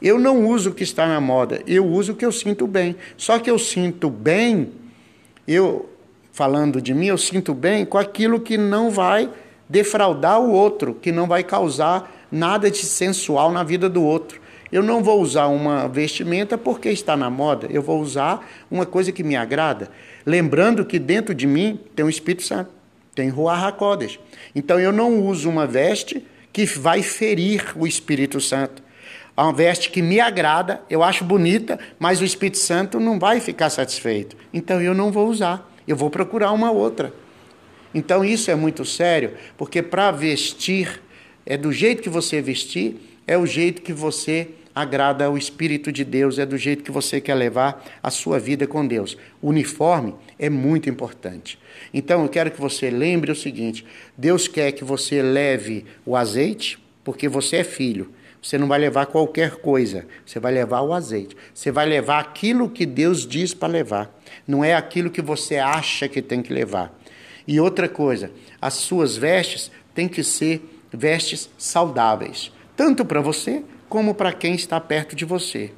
Eu 0.00 0.18
não 0.18 0.46
uso 0.46 0.70
o 0.70 0.74
que 0.74 0.82
está 0.82 1.06
na 1.06 1.20
moda, 1.20 1.62
eu 1.66 1.86
uso 1.86 2.12
o 2.12 2.16
que 2.16 2.26
eu 2.26 2.32
sinto 2.32 2.66
bem. 2.66 2.96
Só 3.16 3.38
que 3.38 3.50
eu 3.50 3.58
sinto 3.58 4.10
bem, 4.10 4.72
eu 5.46 5.88
falando 6.32 6.82
de 6.82 6.92
mim, 6.92 7.06
eu 7.06 7.16
sinto 7.16 7.54
bem 7.54 7.86
com 7.86 7.96
aquilo 7.96 8.40
que 8.40 8.58
não 8.58 8.90
vai 8.90 9.30
defraudar 9.68 10.38
o 10.38 10.52
outro, 10.52 10.94
que 10.94 11.10
não 11.10 11.26
vai 11.26 11.42
causar 11.42 12.12
nada 12.30 12.70
de 12.70 12.84
sensual 12.84 13.50
na 13.50 13.62
vida 13.62 13.88
do 13.88 14.02
outro. 14.02 14.40
Eu 14.70 14.82
não 14.82 15.02
vou 15.02 15.20
usar 15.20 15.46
uma 15.46 15.88
vestimenta 15.88 16.58
porque 16.58 16.88
está 16.88 17.16
na 17.16 17.30
moda, 17.30 17.68
eu 17.70 17.82
vou 17.82 18.00
usar 18.00 18.46
uma 18.70 18.84
coisa 18.84 19.12
que 19.12 19.22
me 19.22 19.36
agrada, 19.36 19.90
lembrando 20.24 20.84
que 20.84 20.98
dentro 20.98 21.34
de 21.34 21.46
mim 21.46 21.80
tem 21.94 22.04
o 22.04 22.10
Espírito 22.10 22.42
Santo 22.42 22.76
tem 23.16 23.30
Ruach 23.30 23.64
HaKodesh. 23.64 24.20
Então 24.54 24.78
eu 24.78 24.92
não 24.92 25.22
uso 25.22 25.48
uma 25.48 25.66
veste 25.66 26.24
que 26.52 26.66
vai 26.66 27.02
ferir 27.02 27.72
o 27.74 27.86
Espírito 27.86 28.40
Santo. 28.40 28.82
É 29.36 29.40
uma 29.40 29.52
veste 29.52 29.90
que 29.90 30.00
me 30.00 30.20
agrada, 30.20 30.80
eu 30.88 31.02
acho 31.02 31.24
bonita, 31.24 31.78
mas 31.98 32.20
o 32.20 32.24
Espírito 32.24 32.58
Santo 32.58 33.00
não 33.00 33.18
vai 33.18 33.40
ficar 33.40 33.70
satisfeito. 33.70 34.36
Então 34.52 34.80
eu 34.80 34.94
não 34.94 35.10
vou 35.10 35.28
usar, 35.28 35.68
eu 35.88 35.96
vou 35.96 36.10
procurar 36.10 36.52
uma 36.52 36.70
outra. 36.70 37.12
Então 37.94 38.24
isso 38.24 38.50
é 38.50 38.54
muito 38.54 38.84
sério, 38.84 39.32
porque 39.56 39.82
para 39.82 40.10
vestir, 40.10 41.02
é 41.44 41.56
do 41.56 41.72
jeito 41.72 42.02
que 42.02 42.08
você 42.08 42.42
vestir, 42.42 43.15
é 43.26 43.36
o 43.36 43.46
jeito 43.46 43.82
que 43.82 43.92
você 43.92 44.48
agrada 44.74 45.24
ao 45.24 45.38
Espírito 45.38 45.90
de 45.90 46.04
Deus, 46.04 46.38
é 46.38 46.44
do 46.44 46.58
jeito 46.58 46.84
que 46.84 46.90
você 46.90 47.18
quer 47.20 47.34
levar 47.34 47.82
a 48.02 48.10
sua 48.10 48.38
vida 48.38 48.66
com 48.66 48.86
Deus. 48.86 49.16
O 49.40 49.48
uniforme 49.48 50.14
é 50.38 50.50
muito 50.50 50.90
importante. 50.90 51.58
Então 51.94 52.22
eu 52.22 52.28
quero 52.28 52.50
que 52.50 52.60
você 52.60 52.90
lembre 52.90 53.32
o 53.32 53.36
seguinte: 53.36 53.86
Deus 54.16 54.46
quer 54.46 54.72
que 54.72 54.84
você 54.84 55.22
leve 55.22 55.86
o 56.04 56.14
azeite, 56.14 56.78
porque 57.02 57.28
você 57.28 57.56
é 57.56 57.64
filho. 57.64 58.12
Você 58.42 58.58
não 58.58 58.68
vai 58.68 58.78
levar 58.78 59.06
qualquer 59.06 59.56
coisa, 59.56 60.06
você 60.24 60.38
vai 60.38 60.52
levar 60.52 60.82
o 60.82 60.92
azeite. 60.92 61.36
Você 61.52 61.72
vai 61.72 61.84
levar 61.84 62.20
aquilo 62.20 62.70
que 62.70 62.86
Deus 62.86 63.26
diz 63.26 63.52
para 63.52 63.66
levar, 63.66 64.14
não 64.46 64.62
é 64.62 64.74
aquilo 64.74 65.10
que 65.10 65.22
você 65.22 65.56
acha 65.56 66.06
que 66.06 66.22
tem 66.22 66.42
que 66.42 66.52
levar. 66.52 66.96
E 67.48 67.58
outra 67.58 67.88
coisa, 67.88 68.30
as 68.60 68.74
suas 68.74 69.16
vestes 69.16 69.70
têm 69.94 70.06
que 70.06 70.22
ser 70.22 70.62
vestes 70.92 71.50
saudáveis, 71.58 72.52
tanto 72.76 73.04
para 73.04 73.20
você 73.20 73.62
como 73.88 74.14
para 74.14 74.32
quem 74.32 74.54
está 74.54 74.78
perto 74.80 75.16
de 75.16 75.24
você. 75.24 75.72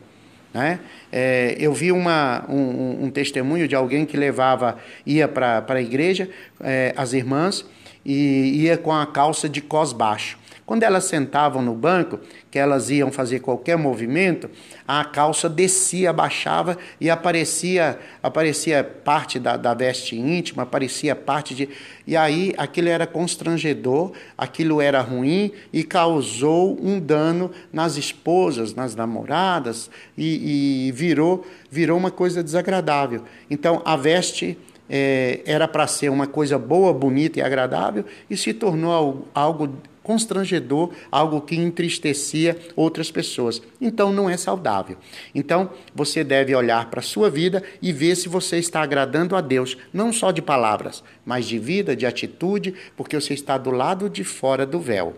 Né? 0.52 0.80
É, 1.12 1.56
eu 1.58 1.72
vi 1.72 1.92
uma, 1.92 2.44
um, 2.48 3.04
um, 3.04 3.10
testemunho 3.10 3.68
de 3.68 3.74
alguém 3.74 4.06
que 4.06 4.16
levava, 4.16 4.78
ia 5.06 5.28
para 5.28 5.64
a 5.68 5.80
igreja, 5.80 6.28
é, 6.60 6.92
as 6.96 7.12
irmãs, 7.12 7.64
e 8.04 8.62
ia 8.62 8.78
com 8.78 8.92
a 8.92 9.06
calça 9.06 9.48
de 9.48 9.60
cos 9.60 9.92
baixo. 9.92 10.38
Quando 10.68 10.82
elas 10.82 11.04
sentavam 11.04 11.62
no 11.62 11.72
banco, 11.72 12.20
que 12.50 12.58
elas 12.58 12.90
iam 12.90 13.10
fazer 13.10 13.40
qualquer 13.40 13.78
movimento, 13.78 14.50
a 14.86 15.02
calça 15.02 15.48
descia, 15.48 16.10
abaixava 16.10 16.76
e 17.00 17.08
aparecia, 17.08 17.98
aparecia 18.22 18.84
parte 18.84 19.38
da, 19.38 19.56
da 19.56 19.72
veste 19.72 20.14
íntima, 20.14 20.64
aparecia 20.64 21.16
parte 21.16 21.54
de. 21.54 21.70
E 22.06 22.14
aí 22.14 22.52
aquilo 22.58 22.90
era 22.90 23.06
constrangedor, 23.06 24.12
aquilo 24.36 24.78
era 24.82 25.00
ruim 25.00 25.52
e 25.72 25.82
causou 25.82 26.78
um 26.82 27.00
dano 27.00 27.50
nas 27.72 27.96
esposas, 27.96 28.74
nas 28.74 28.94
namoradas, 28.94 29.90
e, 30.18 30.88
e 30.88 30.92
virou, 30.92 31.46
virou 31.70 31.96
uma 31.96 32.10
coisa 32.10 32.42
desagradável. 32.44 33.22
Então 33.48 33.80
a 33.86 33.96
veste 33.96 34.58
é, 34.86 35.40
era 35.46 35.66
para 35.66 35.86
ser 35.86 36.10
uma 36.10 36.26
coisa 36.26 36.58
boa, 36.58 36.92
bonita 36.92 37.38
e 37.38 37.42
agradável 37.42 38.04
e 38.28 38.36
se 38.36 38.52
tornou 38.52 39.26
algo 39.34 39.72
constrangedor, 40.08 40.90
algo 41.12 41.42
que 41.42 41.54
entristecia 41.54 42.58
outras 42.74 43.10
pessoas. 43.10 43.60
Então 43.78 44.10
não 44.10 44.30
é 44.30 44.38
saudável. 44.38 44.96
Então 45.34 45.70
você 45.94 46.24
deve 46.24 46.54
olhar 46.54 46.88
para 46.88 47.00
a 47.00 47.02
sua 47.02 47.28
vida 47.28 47.62
e 47.82 47.92
ver 47.92 48.16
se 48.16 48.26
você 48.26 48.56
está 48.56 48.80
agradando 48.80 49.36
a 49.36 49.42
Deus, 49.42 49.76
não 49.92 50.10
só 50.10 50.30
de 50.30 50.40
palavras, 50.40 51.04
mas 51.26 51.44
de 51.44 51.58
vida, 51.58 51.94
de 51.94 52.06
atitude, 52.06 52.74
porque 52.96 53.20
você 53.20 53.34
está 53.34 53.58
do 53.58 53.70
lado 53.70 54.08
de 54.08 54.24
fora 54.24 54.64
do 54.64 54.80
véu. 54.80 55.14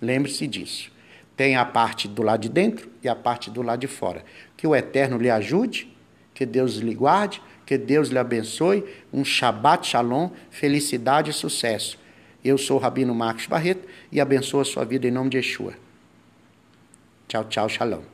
Lembre-se 0.00 0.46
disso. 0.46 0.90
Tem 1.36 1.54
a 1.54 1.66
parte 1.66 2.08
do 2.08 2.22
lado 2.22 2.40
de 2.40 2.48
dentro 2.48 2.88
e 3.02 3.10
a 3.10 3.14
parte 3.14 3.50
do 3.50 3.60
lado 3.60 3.80
de 3.80 3.86
fora. 3.86 4.24
Que 4.56 4.66
o 4.66 4.74
Eterno 4.74 5.18
lhe 5.18 5.28
ajude, 5.28 5.94
que 6.32 6.46
Deus 6.46 6.76
lhe 6.76 6.94
guarde, 6.94 7.42
que 7.66 7.76
Deus 7.76 8.08
lhe 8.08 8.18
abençoe. 8.18 8.82
Um 9.12 9.26
Shabbat 9.26 9.86
Shalom, 9.86 10.30
felicidade 10.50 11.30
e 11.30 11.34
sucesso. 11.34 12.00
Eu 12.44 12.58
sou 12.58 12.76
o 12.76 12.80
Rabino 12.80 13.14
Marcos 13.14 13.46
Barreto 13.46 13.88
e 14.10 14.20
abençoo 14.20 14.60
a 14.60 14.64
sua 14.64 14.84
vida 14.84 15.06
em 15.06 15.10
nome 15.10 15.30
de 15.30 15.36
Yeshua. 15.36 15.74
Tchau, 17.28 17.44
tchau, 17.44 17.68
shalom. 17.68 18.11